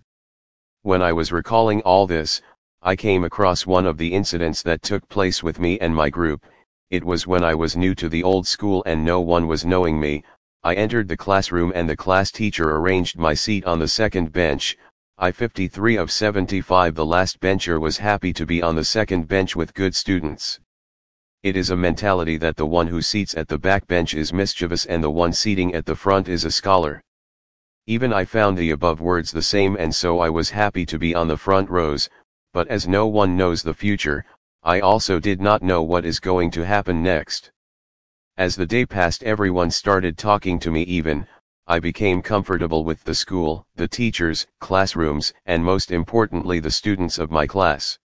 [0.85, 2.43] When I was recalling all this,
[2.82, 6.45] I came across one of the incidents that took place with me and my group,
[6.91, 9.99] it was when I was new to the old school and no one was knowing
[9.99, 10.24] me,
[10.62, 14.76] I entered the classroom and the class teacher arranged my seat on the second bench,
[15.16, 19.57] I 53 of 75 The last bencher was happy to be on the second bench
[19.57, 20.61] with good students.
[21.43, 24.85] It is a mentality that the one who seats at the back bench is mischievous
[24.85, 27.03] and the one seating at the front is a scholar.
[27.87, 31.14] Even I found the above words the same and so I was happy to be
[31.14, 32.09] on the front rows,
[32.55, 34.24] but as no one knows the future,
[34.62, 37.53] I also did not know what is going to happen next.
[38.39, 41.26] As the day passed everyone started talking to me even,
[41.66, 47.30] I became comfortable with the school, the teachers, classrooms, and most importantly the students of
[47.30, 47.99] my class.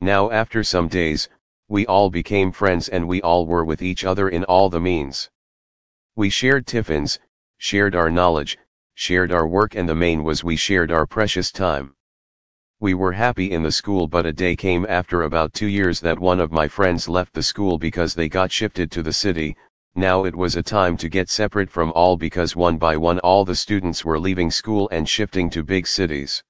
[0.00, 1.28] Now after some days,
[1.66, 5.28] we all became friends and we all were with each other in all the means.
[6.14, 7.18] We shared tiffins,
[7.56, 8.58] shared our knowledge,
[9.02, 11.92] shared our work and the main was we shared our precious time.
[12.78, 16.20] We were happy in the school but a day came after about two years that
[16.20, 19.56] one of my friends left the school because they got shifted to the city,
[19.96, 23.44] now it was a time to get separate from all because one by one all
[23.44, 26.40] the students were leaving school and shifting to big cities.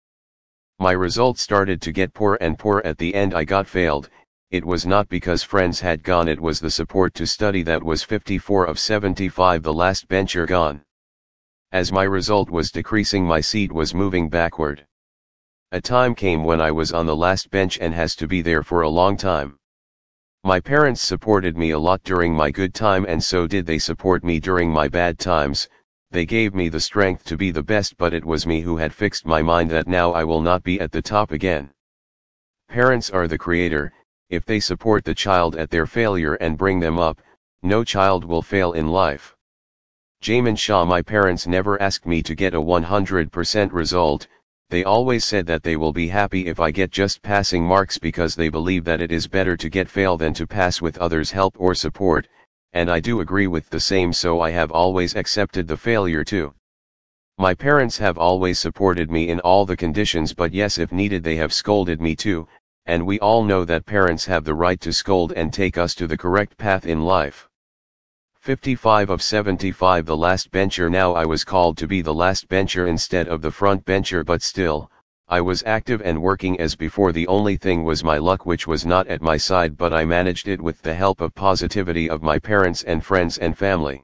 [0.78, 4.10] My results started to get poor and poor at the end I got failed,
[4.50, 8.02] it was not because friends had gone it was the support to study that was
[8.02, 10.82] 54 of 75 the last bencher gone.
[11.72, 14.86] As my result was decreasing my seat was moving backward.
[15.70, 18.62] A time came when I was on the last bench and has to be there
[18.62, 19.58] for a long time.
[20.44, 24.22] My parents supported me a lot during my good time and so did they support
[24.22, 25.66] me during my bad times,
[26.10, 28.92] they gave me the strength to be the best but it was me who had
[28.92, 31.70] fixed my mind that now I will not be at the top again.
[32.68, 33.94] Parents are the creator,
[34.28, 37.22] if they support the child at their failure and bring them up,
[37.62, 39.34] no child will fail in life.
[40.22, 44.28] Jaimin Shah My parents never asked me to get a 100% result,
[44.70, 48.36] they always said that they will be happy if I get just passing marks because
[48.36, 51.56] they believe that it is better to get fail than to pass with others help
[51.58, 52.28] or support,
[52.72, 56.54] and I do agree with the same so I have always accepted the failure too.
[57.36, 61.34] My parents have always supported me in all the conditions but yes if needed they
[61.34, 62.46] have scolded me too,
[62.86, 66.06] and we all know that parents have the right to scold and take us to
[66.06, 67.48] the correct path in life.
[68.42, 70.90] 55 of 75 The last bencher.
[70.90, 74.42] Now I was called to be the last bencher instead of the front bencher but
[74.42, 74.90] still,
[75.28, 77.12] I was active and working as before.
[77.12, 80.48] The only thing was my luck which was not at my side but I managed
[80.48, 84.02] it with the help of positivity of my parents and friends and family.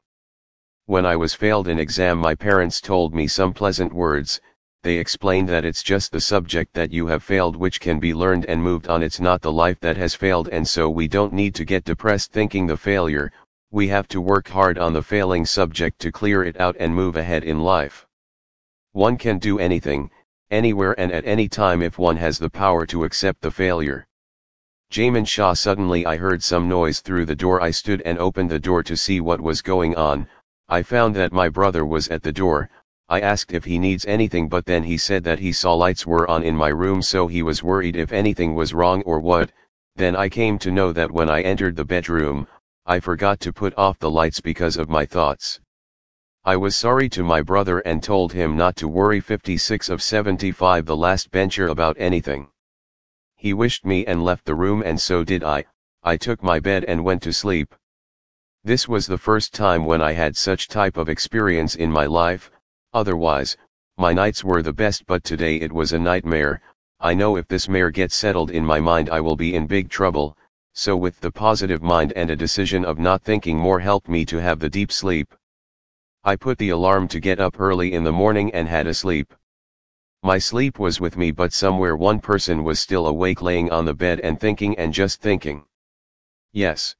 [0.86, 4.40] When I was failed in exam my parents told me some pleasant words,
[4.84, 8.46] they explained that it's just the subject that you have failed which can be learned
[8.46, 9.02] and moved on.
[9.02, 12.30] It's not the life that has failed and so we don't need to get depressed
[12.30, 13.32] thinking the failure,
[13.70, 17.16] we have to work hard on the failing subject to clear it out and move
[17.16, 18.06] ahead in life.
[18.92, 20.10] One can do anything,
[20.50, 24.06] anywhere and at any time if one has the power to accept the failure.
[24.90, 28.58] Jaimin Shah Suddenly I heard some noise through the door I stood and opened the
[28.58, 30.26] door to see what was going on,
[30.70, 32.70] I found that my brother was at the door,
[33.10, 36.28] I asked if he needs anything but then he said that he saw lights were
[36.30, 39.52] on in my room so he was worried if anything was wrong or what,
[39.94, 42.46] then I came to know that when I entered the bedroom,
[42.90, 45.60] I forgot to put off the lights because of my thoughts.
[46.42, 50.86] I was sorry to my brother and told him not to worry 56 of 75
[50.86, 52.48] the last bencher about anything.
[53.36, 55.66] He wished me and left the room and so did I,
[56.02, 57.74] I took my bed and went to sleep.
[58.64, 62.50] This was the first time when I had such type of experience in my life,
[62.94, 63.58] otherwise,
[63.98, 66.62] my nights were the best but today it was a nightmare,
[67.00, 69.90] I know if this mare gets settled in my mind I will be in big
[69.90, 70.37] trouble,
[70.80, 74.40] so with the positive mind and a decision of not thinking more helped me to
[74.40, 75.34] have the deep sleep.
[76.22, 79.34] I put the alarm to get up early in the morning and had a sleep.
[80.22, 83.92] My sleep was with me but somewhere one person was still awake laying on the
[83.92, 85.64] bed and thinking and just thinking.
[86.52, 86.94] Yes.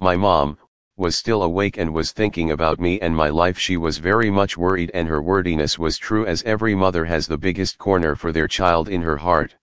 [0.00, 0.58] My mom,
[0.96, 4.58] was still awake and was thinking about me and my life she was very much
[4.58, 8.48] worried and her wordiness was true as every mother has the biggest corner for their
[8.48, 9.54] child in her heart.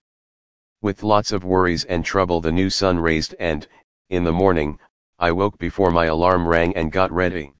[0.86, 3.66] With lots of worries and trouble the new sun raised and,
[4.08, 4.78] in the morning,
[5.18, 7.54] I woke before my alarm rang and got ready.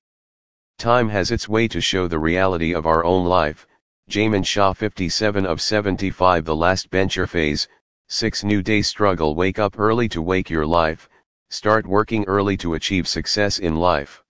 [0.79, 3.67] Time has its way to show the reality of our own life,
[4.09, 7.67] Jaimin Shah 57 of 75 The last bencher phase,
[8.07, 11.09] 6 new day struggle Wake up early to wake your life,
[11.51, 14.23] start working early to achieve success in life.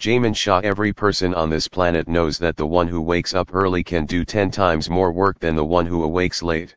[0.00, 3.84] Jaimin Shah Every person on this planet knows that the one who wakes up early
[3.84, 6.74] can do 10 times more work than the one who awakes late.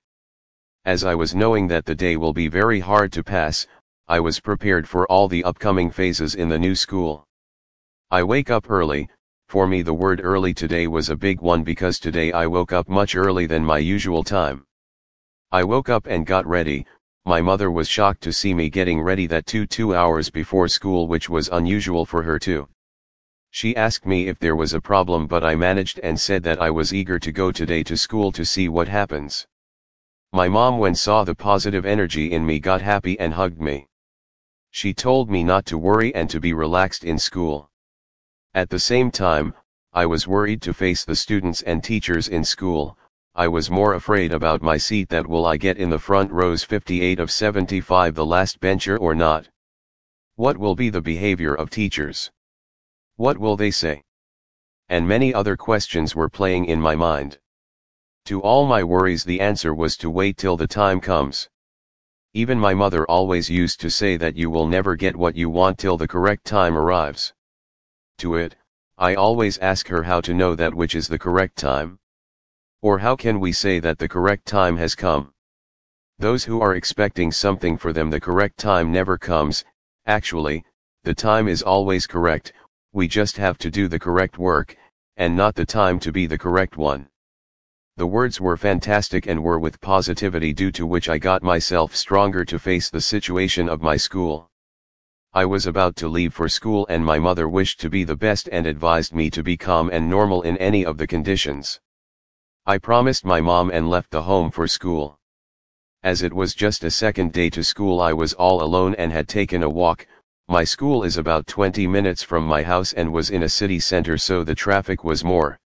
[0.90, 3.68] As I was knowing that the day will be very hard to pass,
[4.08, 7.28] I was prepared for all the upcoming phases in the new school.
[8.10, 9.08] I wake up early,
[9.48, 12.90] for me the word early today was a big one because today I woke up
[12.90, 14.66] much early than my usual time.
[15.52, 16.88] I woke up and got ready,
[17.24, 21.08] my mother was shocked to see me getting ready that two two hours before school
[21.08, 22.68] which was unusual for her too.
[23.52, 26.72] She asked me if there was a problem but I managed and said that I
[26.72, 29.46] was eager to go today to school to see what happens.
[30.32, 33.88] My mom when saw the positive energy in me got happy and hugged me.
[34.70, 37.72] She told me not to worry and to be relaxed in school.
[38.54, 39.56] At the same time,
[39.92, 42.96] I was worried to face the students and teachers in school,
[43.34, 46.64] I was more afraid about my seat that will I get in the front rows
[46.64, 49.50] 58 of 75 the last bencher or not.
[50.36, 52.30] What will be the behavior of teachers?
[53.16, 54.04] What will they say?
[54.90, 57.40] And many other questions were playing in my mind.
[58.26, 61.50] To all my worries the answer was to wait till the time comes.
[62.34, 65.80] Even my mother always used to say that you will never get what you want
[65.80, 67.34] till the correct time arrives.
[68.20, 68.56] To it,
[69.00, 71.98] I always ask her how to know that which is the correct time.
[72.82, 75.34] Or how can we say that the correct time has come?
[76.20, 79.66] Those who are expecting something for them the correct time never comes,
[80.06, 80.64] actually,
[81.04, 82.54] the time is always correct,
[82.94, 84.76] we just have to do the correct work,
[85.18, 87.08] and not the time to be the correct one.
[88.00, 92.46] The words were fantastic and were with positivity due to which I got myself stronger
[92.46, 94.50] to face the situation of my school.
[95.34, 98.48] I was about to leave for school and my mother wished to be the best
[98.54, 101.82] and advised me to be calm and normal in any of the conditions.
[102.66, 105.20] I promised my mom and left the home for school.
[106.02, 109.28] As it was just a second day to school I was all alone and had
[109.28, 110.08] taken a walk,
[110.48, 114.18] my school is about 20 minutes from my house and was in a city center
[114.18, 115.60] so the traffic was more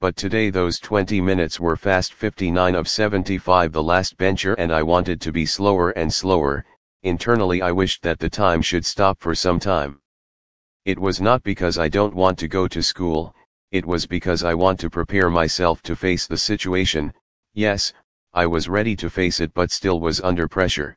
[0.00, 2.14] but today those 20 minutes were fast.
[2.14, 6.64] 59 of 75 the last bencher and I wanted to be slower and slower,
[7.02, 10.00] internally I wished that the time should stop for some time.
[10.84, 13.34] It was not because I don't want to go to school,
[13.72, 17.12] it was because I want to prepare myself to face the situation,
[17.54, 17.92] yes,
[18.32, 20.96] I was ready to face it but still was under pressure.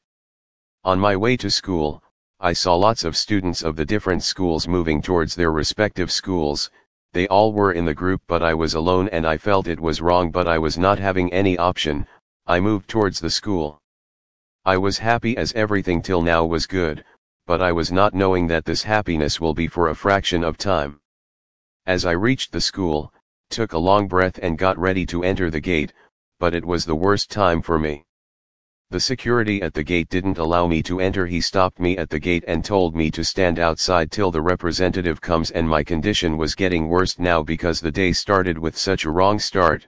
[0.84, 2.04] On my way to school,
[2.39, 6.70] I saw lots of students of the different schools moving towards their respective schools,
[7.14, 10.01] they all were in the group but I was alone and I felt it was
[10.01, 12.07] wrong but I was not having any option,
[12.47, 13.82] I moved towards the school.
[14.66, 17.03] I was happy as everything till now was good,
[17.47, 20.99] but I was not knowing that this happiness will be for a fraction of time.
[21.86, 23.12] As I reached the school,
[23.49, 25.93] took a long breath and got ready to enter the gate,
[26.39, 28.03] but it was the worst time for me.
[28.92, 32.20] The security at the gate didn't allow me to enter he stopped me at the
[32.20, 36.56] gate and told me to stand outside till the representative comes and my condition was
[36.56, 39.88] getting worse now because the day started with such a wrong start.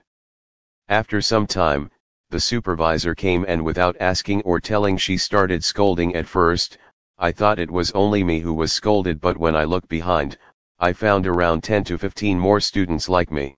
[0.88, 1.90] After some time,
[2.30, 6.78] the supervisor came and without asking or telling she started scolding at first,
[7.18, 10.38] I thought it was only me who was scolded but when I looked behind,
[10.78, 13.54] I found around 10 to 15 more students like me.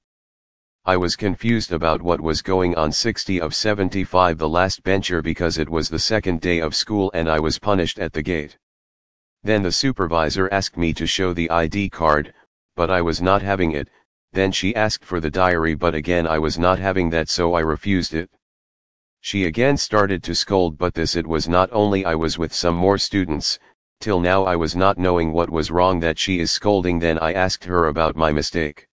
[0.89, 5.59] I was confused about what was going on 60 of 75 the last bencher because
[5.59, 8.57] it was the second day of school and I was punished at the gate.
[9.43, 12.33] Then the supervisor asked me to show the ID card,
[12.77, 13.91] but I was not having it,
[14.33, 17.63] then she asked for the diary but again I was not having that so I
[17.63, 18.31] refused it.
[19.21, 22.77] She again started to scold but this it was not only I was with some
[22.77, 23.59] more students,
[23.99, 27.33] till now I was not knowing what was wrong that she is scolding then I
[27.33, 28.86] asked her about my mistake.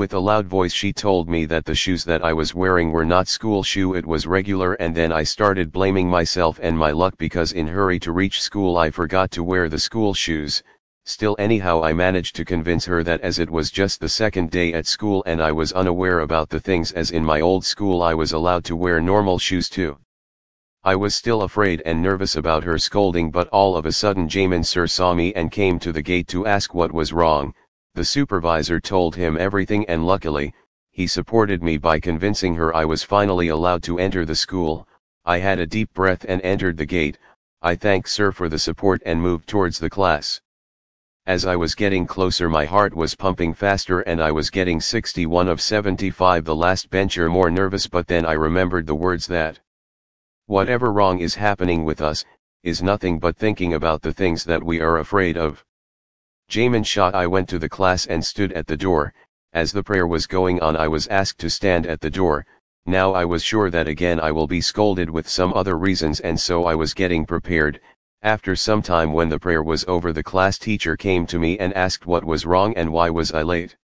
[0.00, 3.04] With a loud voice she told me that the shoes that I was wearing were
[3.04, 7.18] not school shoe it was regular and then I started blaming myself and my luck
[7.18, 10.62] because in hurry to reach school I forgot to wear the school shoes,
[11.04, 14.72] still anyhow I managed to convince her that as it was just the second day
[14.72, 18.14] at school and I was unaware about the things as in my old school I
[18.14, 19.98] was allowed to wear normal shoes too.
[20.82, 24.64] I was still afraid and nervous about her scolding but all of a sudden Jaimin
[24.64, 27.52] sir saw me and came to the gate to ask what was wrong,
[27.94, 30.54] the supervisor told him everything and luckily,
[30.90, 34.88] he supported me by convincing her I was finally allowed to enter the school,
[35.24, 37.18] I had a deep breath and entered the gate,
[37.60, 40.40] I thanked sir for the support and moved towards the class.
[41.26, 45.48] As I was getting closer my heart was pumping faster and I was getting 61
[45.48, 49.60] of 75 the last bencher more nervous but then I remembered the words that
[50.46, 52.24] whatever wrong is happening with us,
[52.62, 55.64] is nothing but thinking about the things that we are afraid of.
[56.50, 59.14] Jaimin Shah I went to the class and stood at the door,
[59.52, 62.44] as the prayer was going on I was asked to stand at the door,
[62.86, 66.40] now I was sure that again I will be scolded with some other reasons and
[66.40, 67.80] so I was getting prepared,
[68.22, 71.72] after some time when the prayer was over the class teacher came to me and
[71.74, 73.76] asked what was wrong and why was I late.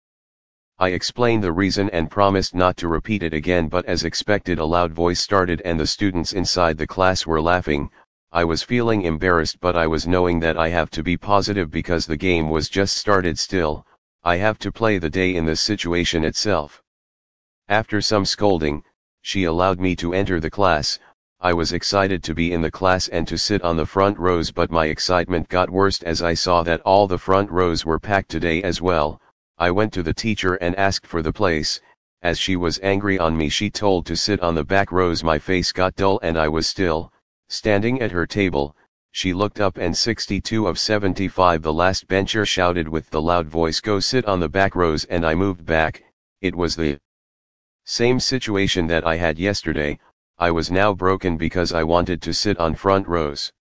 [0.81, 4.65] I explained the reason and promised not to repeat it again but as expected a
[4.65, 7.91] loud voice started and the students inside the class were laughing,
[8.33, 12.07] I was feeling embarrassed but I was knowing that I have to be positive because
[12.07, 13.87] the game was just started still,
[14.25, 16.83] I have to play the day in this situation itself.
[17.69, 18.83] After some scolding,
[19.23, 20.99] she allowed me to enter the class,
[21.41, 24.51] I was excited to be in the class and to sit on the front rows
[24.51, 28.31] but my excitement got worse as I saw that all the front rows were packed
[28.31, 29.21] today as well,
[29.57, 31.81] I went to the teacher and asked for the place,
[32.23, 35.39] as she was angry on me she told to sit on the back rows my
[35.39, 37.13] face got dull and I was still,
[37.49, 38.77] Standing at her table,
[39.13, 43.81] she looked up and 62 of 75 the last bencher shouted with the loud voice
[43.81, 46.03] go sit on the back rows and I moved back,
[46.41, 46.99] it was the
[47.85, 50.01] same situation that I had yesterday,
[50.39, 53.53] I was now broken because I wanted to sit on front rows.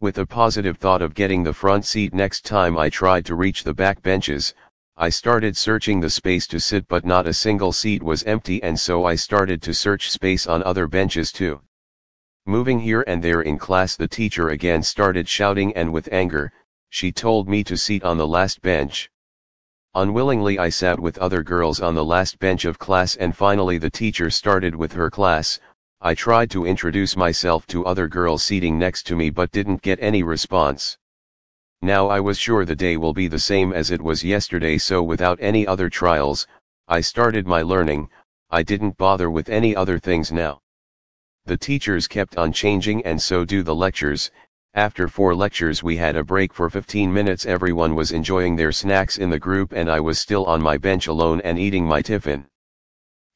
[0.00, 3.64] With a positive thought of getting the front seat next time I tried to reach
[3.64, 4.52] the back benches,
[4.98, 8.78] I started searching the space to sit but not a single seat was empty and
[8.78, 11.62] so I started to search space on other benches too.
[12.48, 16.50] Moving here and there in class the teacher again started shouting and with anger,
[16.88, 19.10] she told me to seat on the last bench.
[19.94, 23.90] Unwillingly I sat with other girls on the last bench of class and finally the
[23.90, 25.60] teacher started with her class,
[26.00, 29.98] I tried to introduce myself to other girls seating next to me but didn't get
[30.00, 30.96] any response.
[31.82, 35.02] Now I was sure the day will be the same as it was yesterday so
[35.02, 36.46] without any other trials,
[36.88, 38.08] I started my learning,
[38.48, 40.62] I didn't bother with any other things now.
[41.48, 44.30] The teachers kept on changing and so do the lectures,
[44.74, 49.16] after four lectures we had a break for 15 minutes everyone was enjoying their snacks
[49.16, 52.44] in the group and I was still on my bench alone and eating my tiffin.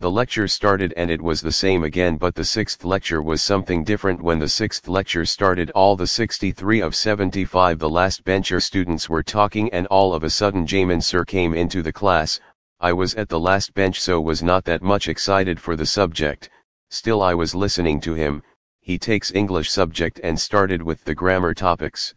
[0.00, 3.82] The lecture started and it was the same again but the sixth lecture was something
[3.82, 4.22] different.
[4.22, 9.22] When the sixth lecture started all the 63 of 75 the last bencher students were
[9.22, 12.40] talking and all of a sudden Jaimin sir came into the class,
[12.78, 16.50] I was at the last bench so was not that much excited for the subject,
[16.94, 18.42] Still I was listening to him,
[18.82, 22.12] he takes English subject and started with the grammar topics.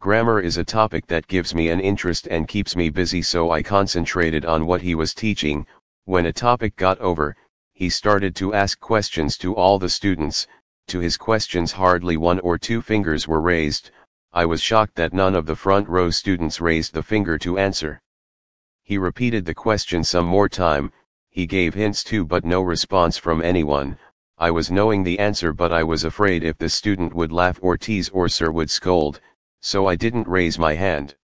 [0.00, 3.62] Grammar is a topic that gives me an interest and keeps me busy so I
[3.62, 5.64] concentrated on what he was teaching,
[6.06, 7.36] when a topic got over,
[7.72, 10.48] he started to ask questions to all the students,
[10.88, 13.92] to his questions hardly one or two fingers were raised,
[14.32, 18.02] I was shocked that none of the front row students raised the finger to answer.
[18.82, 20.90] He repeated the question some more time,
[21.34, 23.98] he gave hints too but no response from anyone,
[24.38, 27.76] I was knowing the answer but I was afraid if the student would laugh or
[27.76, 29.20] tease or sir would scold,
[29.60, 31.16] so I didn't raise my hand.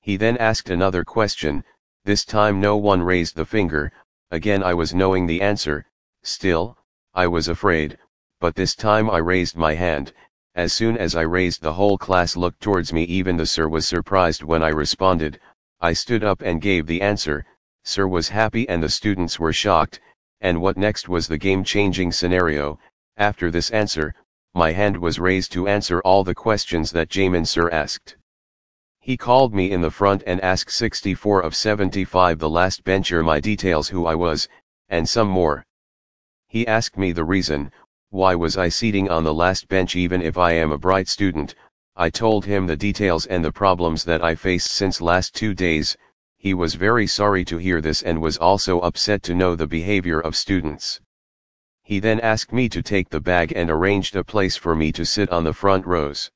[0.00, 1.64] He then asked another question,
[2.04, 3.90] this time no one raised the finger,
[4.30, 5.84] again I was knowing the answer,
[6.22, 6.78] still,
[7.12, 7.98] I was afraid,
[8.38, 10.12] but this time I raised my hand,
[10.54, 13.02] as soon as I raised the whole class looked towards me.
[13.02, 15.40] Even the sir was surprised when I responded,
[15.80, 17.44] I stood up and gave the answer,
[17.84, 20.00] sir was happy and the students were shocked,
[20.40, 22.78] and what next was the game-changing scenario,
[23.16, 24.14] after this answer,
[24.54, 28.16] my hand was raised to answer all the questions that Jaimin sir asked.
[29.00, 33.38] He called me in the front and asked 64 of 75 the last bencher my
[33.38, 34.48] details who I was,
[34.88, 35.66] and some more.
[36.48, 37.70] He asked me the reason,
[38.10, 41.54] why was I seating on the last bench even if I am a bright student,
[41.96, 45.96] I told him the details and the problems that I faced since last two days,
[46.44, 50.20] he was very sorry to hear this and was also upset to know the behavior
[50.20, 51.00] of students.
[51.82, 55.06] He then asked me to take the bag and arranged a place for me to
[55.06, 56.30] sit on the front rows.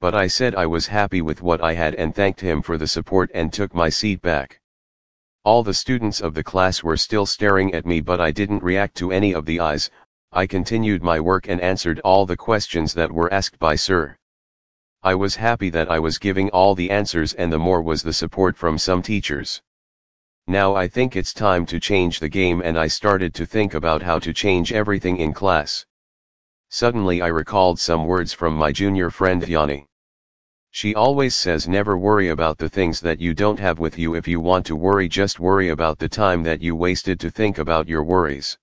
[0.00, 2.86] But I said I was happy with what I had and thanked him for the
[2.86, 4.58] support and took my seat back.
[5.44, 8.96] All the students of the class were still staring at me but I didn't react
[8.96, 9.90] to any of the eyes,
[10.32, 14.16] I continued my work and answered all the questions that were asked by Sir.
[15.02, 18.12] I was happy that I was giving all the answers and the more was the
[18.12, 19.62] support from some teachers.
[20.46, 24.02] Now I think it's time to change the game and I started to think about
[24.02, 25.86] how to change everything in class.
[26.68, 29.86] Suddenly I recalled some words from my junior friend Yanni.
[30.70, 34.28] She always says never worry about the things that you don't have with you if
[34.28, 37.88] you want to worry just worry about the time that you wasted to think about
[37.88, 38.58] your worries.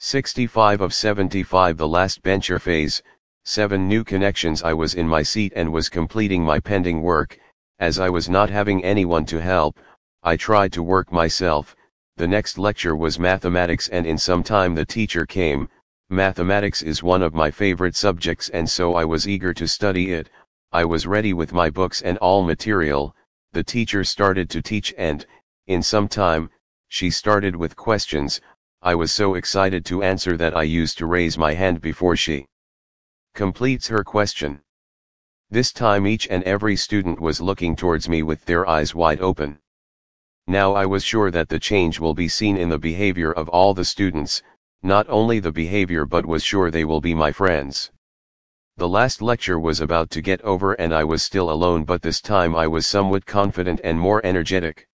[0.00, 3.02] 65 of 75 The last bencher phase,
[3.48, 7.38] 7 new connections I was in my seat and was completing my pending work,
[7.78, 9.78] as I was not having anyone to help,
[10.24, 11.76] I tried to work myself,
[12.16, 15.68] the next lecture was mathematics and in some time the teacher came,
[16.10, 20.28] mathematics is one of my favorite subjects and so I was eager to study it,
[20.72, 23.14] I was ready with my books and all material,
[23.52, 25.24] the teacher started to teach and,
[25.68, 26.50] in some time,
[26.88, 28.40] she started with questions,
[28.82, 32.44] I was so excited to answer that I used to raise my hand before she
[33.36, 34.58] completes her question.
[35.50, 39.58] This time each and every student was looking towards me with their eyes wide open.
[40.46, 43.74] Now I was sure that the change will be seen in the behavior of all
[43.74, 44.42] the students,
[44.82, 47.90] not only the behavior but was sure they will be my friends.
[48.78, 52.22] The last lecture was about to get over and I was still alone but this
[52.22, 54.88] time I was somewhat confident and more energetic.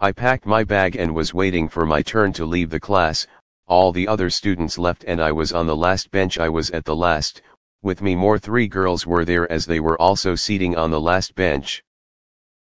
[0.00, 3.26] I packed my bag and was waiting for my turn to leave the class,
[3.66, 6.84] all the other students left and I was on the last bench I was at
[6.84, 7.40] the last,
[7.84, 11.34] with me more three girls were there as they were also seating on the last
[11.34, 11.84] bench.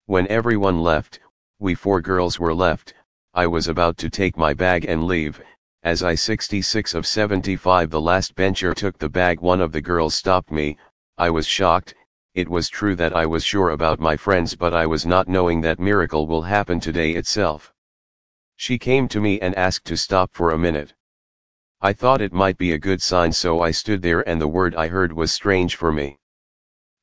[0.06, 1.22] When everyone left,
[1.60, 2.94] we four girls were left,
[3.34, 5.42] I was about to take my bag and leave,
[5.82, 10.14] as I 66 of 75 the last bencher took the bag one of the girls
[10.14, 10.78] stopped me,
[11.18, 11.96] I was shocked,
[12.36, 15.62] it was true that I was sure about my friends but I was not knowing
[15.62, 17.74] that miracle will happen today itself.
[18.58, 20.94] She came to me and asked to stop for a minute.
[21.86, 24.74] I thought it might be a good sign so I stood there and the word
[24.74, 26.18] I heard was strange for me.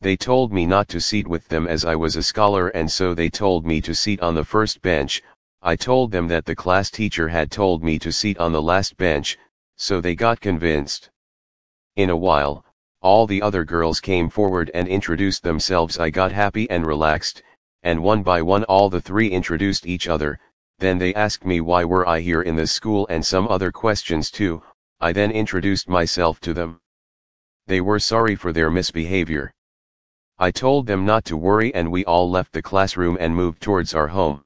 [0.00, 3.12] They told me not to seat with them as I was a scholar and so
[3.12, 5.22] they told me to seat on the first bench,
[5.60, 8.96] I told them that the class teacher had told me to seat on the last
[8.96, 9.36] bench,
[9.76, 11.10] so they got convinced.
[11.96, 12.64] In a while,
[13.02, 17.42] all the other girls came forward and introduced themselves I got happy and relaxed,
[17.82, 20.40] and one by one all the three introduced each other,
[20.78, 24.30] then they asked me why were I here in this school and some other questions
[24.30, 24.62] too,
[25.02, 26.78] I then introduced myself to them.
[27.66, 29.50] They were sorry for their misbehavior.
[30.38, 33.94] I told them not to worry and we all left the classroom and moved towards
[33.94, 34.44] our home.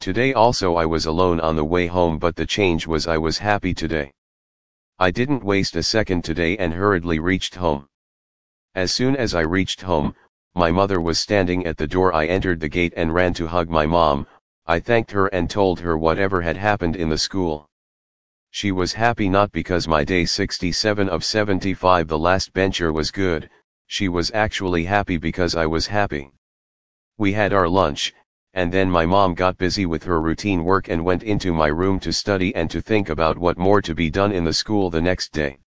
[0.00, 3.38] Today also I was alone on the way home but the change was I was
[3.38, 4.12] happy today.
[4.98, 7.88] I didn't waste a second today and hurriedly reached home.
[8.74, 10.16] As soon as I reached home,
[10.56, 13.70] my mother was standing at the door I entered the gate and ran to hug
[13.70, 14.26] my mom,
[14.66, 17.69] I thanked her and told her whatever had happened in the school.
[18.52, 23.48] She was happy not because my day 67 of 75 the last bencher was good,
[23.86, 26.32] she was actually happy because I was happy.
[27.16, 28.12] We had our lunch,
[28.52, 32.00] and then my mom got busy with her routine work and went into my room
[32.00, 35.00] to study and to think about what more to be done in the school the
[35.00, 35.60] next day.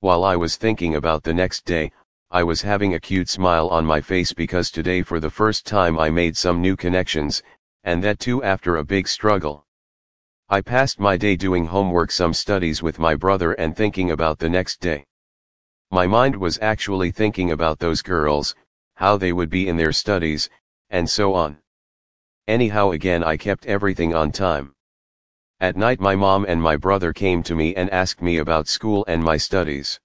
[0.00, 1.92] While I was thinking about the next day,
[2.30, 5.98] I was having a cute smile on my face because today for the first time
[5.98, 7.42] I made some new connections,
[7.84, 9.66] and that too after a big struggle.
[10.50, 14.48] I passed my day doing homework some studies with my brother and thinking about the
[14.48, 15.04] next day.
[15.90, 18.54] My mind was actually thinking about those girls,
[18.94, 20.48] how they would be in their studies,
[20.88, 21.58] and so on.
[22.46, 24.72] Anyhow again I kept everything on time.
[25.60, 29.04] At night my mom and my brother came to me and asked me about school
[29.06, 30.00] and my studies.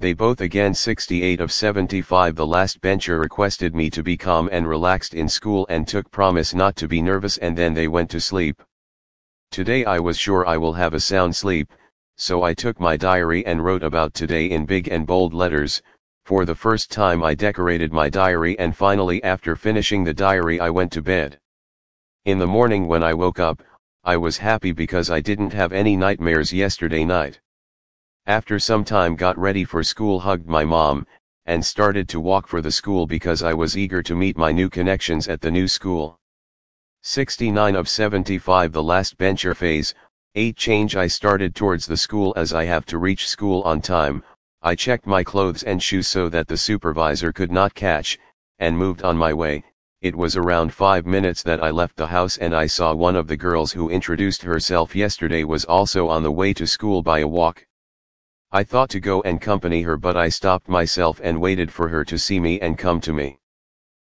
[0.00, 4.66] They both again 68 of 75 the last bencher requested me to be calm and
[4.66, 8.20] relaxed in school and took promise not to be nervous and then they went to
[8.20, 8.60] sleep.
[9.52, 11.70] Today I was sure I will have a sound sleep,
[12.16, 15.82] so I took my diary and wrote about today in big and bold letters,
[16.24, 20.70] for the first time I decorated my diary and finally after finishing the diary I
[20.70, 21.38] went to bed.
[22.24, 23.62] In the morning when I woke up,
[24.04, 27.38] I was happy because I didn't have any nightmares yesterday night.
[28.24, 31.06] After some time got ready for school hugged my mom,
[31.44, 34.70] and started to walk for the school because I was eager to meet my new
[34.70, 36.18] connections at the new school.
[37.04, 39.92] 69 of 75 The last bencher phase,
[40.36, 44.22] 8 change I started towards the school as I have to reach school on time,
[44.62, 48.20] I checked my clothes and shoes so that the supervisor could not catch,
[48.60, 49.64] and moved on my way,
[50.00, 53.26] it was around 5 minutes that I left the house and I saw one of
[53.26, 57.26] the girls who introduced herself yesterday was also on the way to school by a
[57.26, 57.66] walk.
[58.52, 62.04] I thought to go and company her but I stopped myself and waited for her
[62.04, 63.40] to see me and come to me.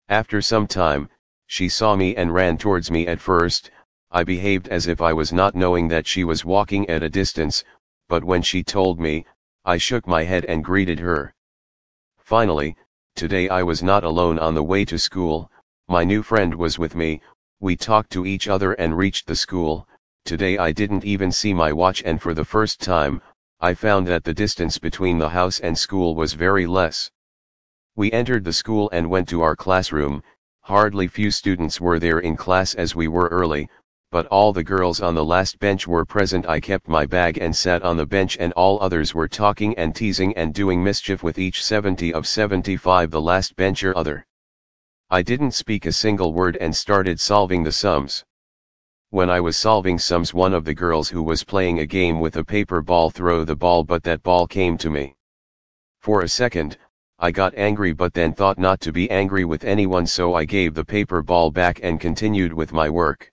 [0.08, 1.08] After some time,
[1.46, 3.70] she saw me and ran towards me at first,
[4.10, 7.64] I behaved as if I was not knowing that she was walking at a distance,
[8.08, 9.24] but when she told me,
[9.64, 11.34] I shook my head and greeted her.
[12.18, 12.76] Finally,
[13.14, 15.50] today I was not alone on the way to school,
[15.88, 17.20] my new friend was with me,
[17.60, 19.88] we talked to each other and reached the school,
[20.24, 23.22] today I didn't even see my watch and for the first time,
[23.60, 27.10] I found that the distance between the house and school was very less.
[27.94, 30.22] We entered the school and went to our classroom,
[30.66, 33.68] hardly few students were there in class as we were early,
[34.10, 37.54] but all the girls on the last bench were present I kept my bag and
[37.54, 41.38] sat on the bench and all others were talking and teasing and doing mischief with
[41.38, 44.26] each 70 of 75 the last bench or other.
[45.08, 48.24] I didn't speak a single word and started solving the sums.
[49.10, 52.38] When I was solving sums one of the girls who was playing a game with
[52.38, 55.14] a paper ball throw the ball but that ball came to me.
[56.00, 56.76] For a second,
[57.18, 60.74] I got angry but then thought not to be angry with anyone so I gave
[60.74, 63.32] the paper ball back and continued with my work.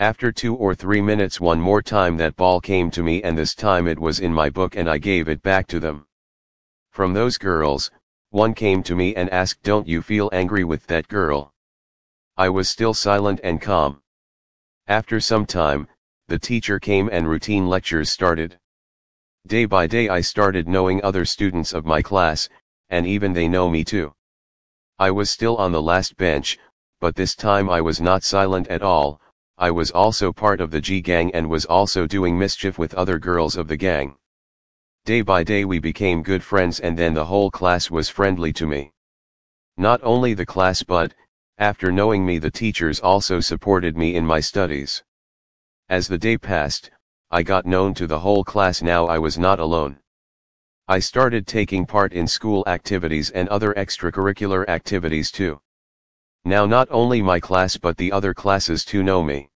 [0.00, 3.54] After two or three minutes one more time that ball came to me and this
[3.54, 6.06] time it was in my book and I gave it back to them.
[6.90, 7.92] From those girls,
[8.30, 11.54] one came to me and asked don't you feel angry with that girl?
[12.36, 14.02] I was still silent and calm.
[14.88, 15.86] After some time,
[16.26, 18.58] the teacher came and routine lectures started.
[19.46, 22.48] Day by day I started knowing other students of my class,
[22.90, 24.14] and even they know me too.
[24.98, 26.58] I was still on the last bench,
[27.00, 29.20] but this time I was not silent at all,
[29.56, 33.18] I was also part of the G gang and was also doing mischief with other
[33.18, 34.16] girls of the gang.
[35.04, 38.66] Day by day we became good friends and then the whole class was friendly to
[38.66, 38.92] me.
[39.76, 41.14] Not only the class but,
[41.58, 45.02] after knowing me the teachers also supported me in my studies.
[45.88, 46.90] As the day passed,
[47.30, 49.98] I got known to the whole class now I was not alone.
[50.90, 55.60] I started taking part in school activities and other extracurricular activities too.
[56.46, 59.50] Now not only my class but the other classes too know me.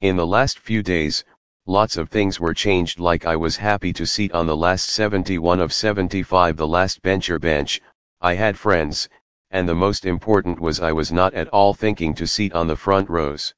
[0.00, 1.24] In the last few days,
[1.66, 5.58] lots of things were changed like I was happy to seat on the last 71
[5.58, 7.80] of 75 the last bencher bench,
[8.20, 9.08] I had friends,
[9.50, 12.76] and the most important was I was not at all thinking to seat on the
[12.76, 13.52] front rows.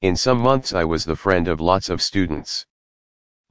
[0.00, 2.64] In some months I was the friend of lots of students.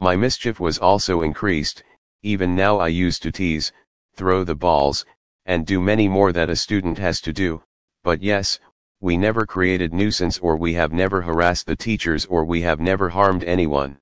[0.00, 1.84] My mischief was also increased,
[2.22, 3.72] even now I used to tease,
[4.14, 5.04] throw the balls,
[5.44, 7.62] and do many more that a student has to do,
[8.02, 8.58] but yes,
[9.00, 13.10] we never created nuisance or we have never harassed the teachers or we have never
[13.10, 13.98] harmed anyone.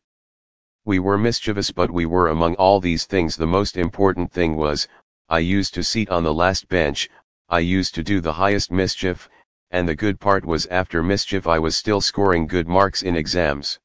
[0.85, 4.87] We were mischievous but we were among all these things the most important thing was,
[5.29, 7.11] I used to seat on the last bench,
[7.49, 9.29] I used to do the highest mischief,
[9.71, 13.81] and the good part was after mischief I was still scoring good marks in exams.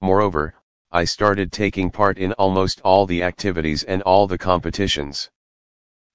[0.00, 0.54] Moreover,
[0.92, 5.30] I started taking part in almost all the activities and all the competitions.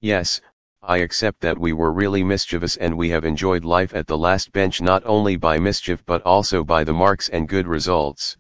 [0.02, 0.42] Yes,
[0.84, 4.52] I accept that we were really mischievous and we have enjoyed life at the last
[4.52, 8.36] bench not only by mischief but also by the marks and good results.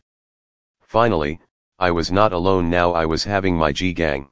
[0.81, 1.39] Finally,
[1.79, 4.29] I was not alone now I was having my G gang.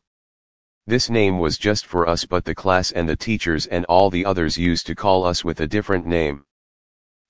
[0.85, 4.25] This name was just for us but the class and the teachers and all the
[4.25, 6.43] others used to call us with a different name.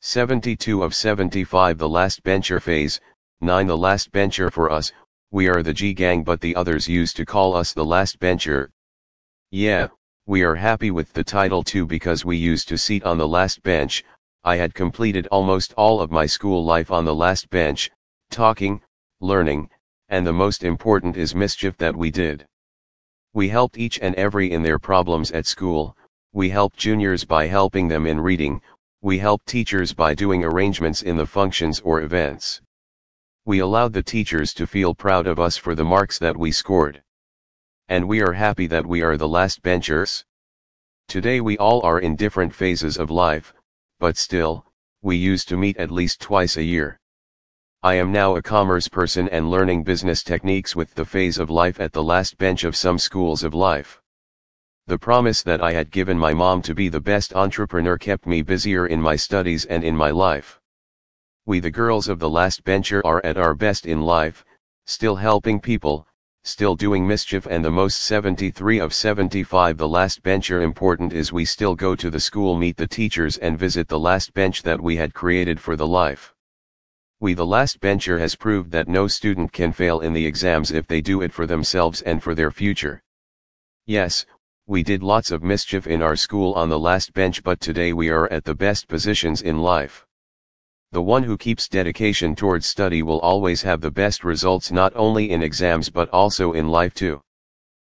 [0.02, 3.00] 72 of 75 the last bencher phase,
[3.42, 4.92] 9 the last bencher for us,
[5.32, 8.70] we are the G gang but the others used to call us the last bencher.
[9.52, 9.88] Yeah,
[10.26, 13.62] we are happy with the title too because we used to seat on the last
[13.64, 14.04] bench,
[14.46, 17.92] I had completed almost all of my school life on the last bench,
[18.30, 18.82] talking,
[19.20, 19.70] learning,
[20.10, 22.46] and the most important is mischief that we did.
[23.34, 25.98] We helped each and every in their problems at school,
[26.34, 28.62] we helped juniors by helping them in reading,
[29.02, 32.62] we helped teachers by doing arrangements in the functions or events.
[33.46, 37.04] We allowed the teachers to feel proud of us for the marks that we scored.
[37.90, 40.24] And we are happy that we are the last benchers.
[41.10, 43.54] Today we all are in different phases of life,
[44.00, 44.66] but still,
[45.02, 47.02] we used to meet at least twice a year.
[47.84, 51.82] I am now a commerce person and learning business techniques with the phase of life
[51.82, 54.02] at the last bench of some schools of life.
[54.88, 58.42] The promise that I had given my mom to be the best entrepreneur kept me
[58.42, 60.62] busier in my studies and in my life.
[61.46, 64.46] We the girls of the last bencher are at our best in life,
[64.86, 66.08] still helping people,
[66.46, 71.44] still doing mischief and the most 73 of 75 the last bencher important is we
[71.44, 74.96] still go to the school meet the teachers and visit the last bench that we
[74.96, 76.34] had created for the life.
[77.20, 80.88] We the last bencher has proved that no student can fail in the exams if
[80.88, 83.04] they do it for themselves and for their future.
[83.86, 84.26] Yes,
[84.66, 88.08] we did lots of mischief in our school on the last bench but today we
[88.08, 90.06] are at the best positions in life.
[90.94, 95.32] The one who keeps dedication towards study will always have the best results not only
[95.32, 97.20] in exams but also in life too.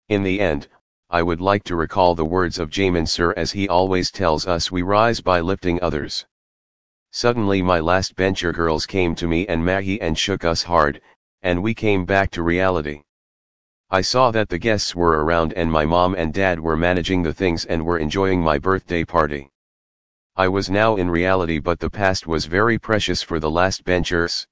[0.08, 0.70] In the end,
[1.10, 4.72] I would like to recall the words of Jaimin Sir as he always tells us
[4.72, 6.26] we rise by lifting others.
[7.12, 11.02] Suddenly my last bencher girls came to me and Maggie and shook us hard,
[11.42, 13.02] and we came back to reality.
[13.90, 17.34] I saw that the guests were around and my mom and dad were managing the
[17.34, 19.50] things and were enjoying my birthday party.
[20.38, 24.46] I was now in reality but the past was very precious for the last benchers.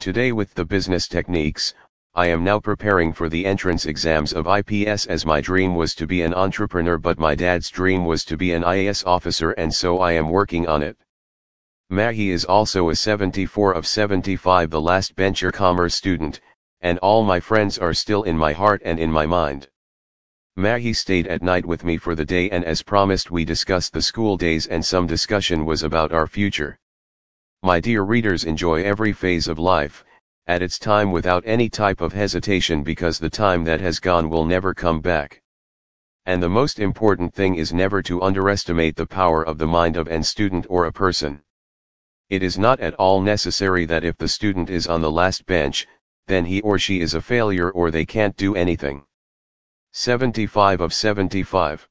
[0.00, 1.74] Today with the business techniques,
[2.14, 6.06] I am now preparing for the entrance exams of IPS as my dream was to
[6.06, 9.98] be an entrepreneur but my dad's dream was to be an IAS officer and so
[9.98, 10.96] I am working on it.
[11.90, 16.40] Mahi is also a 74 of 75 the last bencher commerce student,
[16.80, 19.68] and all my friends are still in my heart and in my mind.
[20.56, 24.00] Mahi stayed at night with me for the day and as promised we discussed the
[24.00, 26.78] school days and some discussion was about our future.
[27.64, 30.04] My dear readers enjoy every phase of life,
[30.46, 34.44] at its time without any type of hesitation because the time that has gone will
[34.44, 35.42] never come back.
[36.24, 40.06] And the most important thing is never to underestimate the power of the mind of
[40.06, 41.42] an student or a person.
[42.30, 45.88] It is not at all necessary that if the student is on the last bench,
[46.28, 49.04] then he or she is a failure or they can't do anything.
[49.96, 51.88] 75 of 75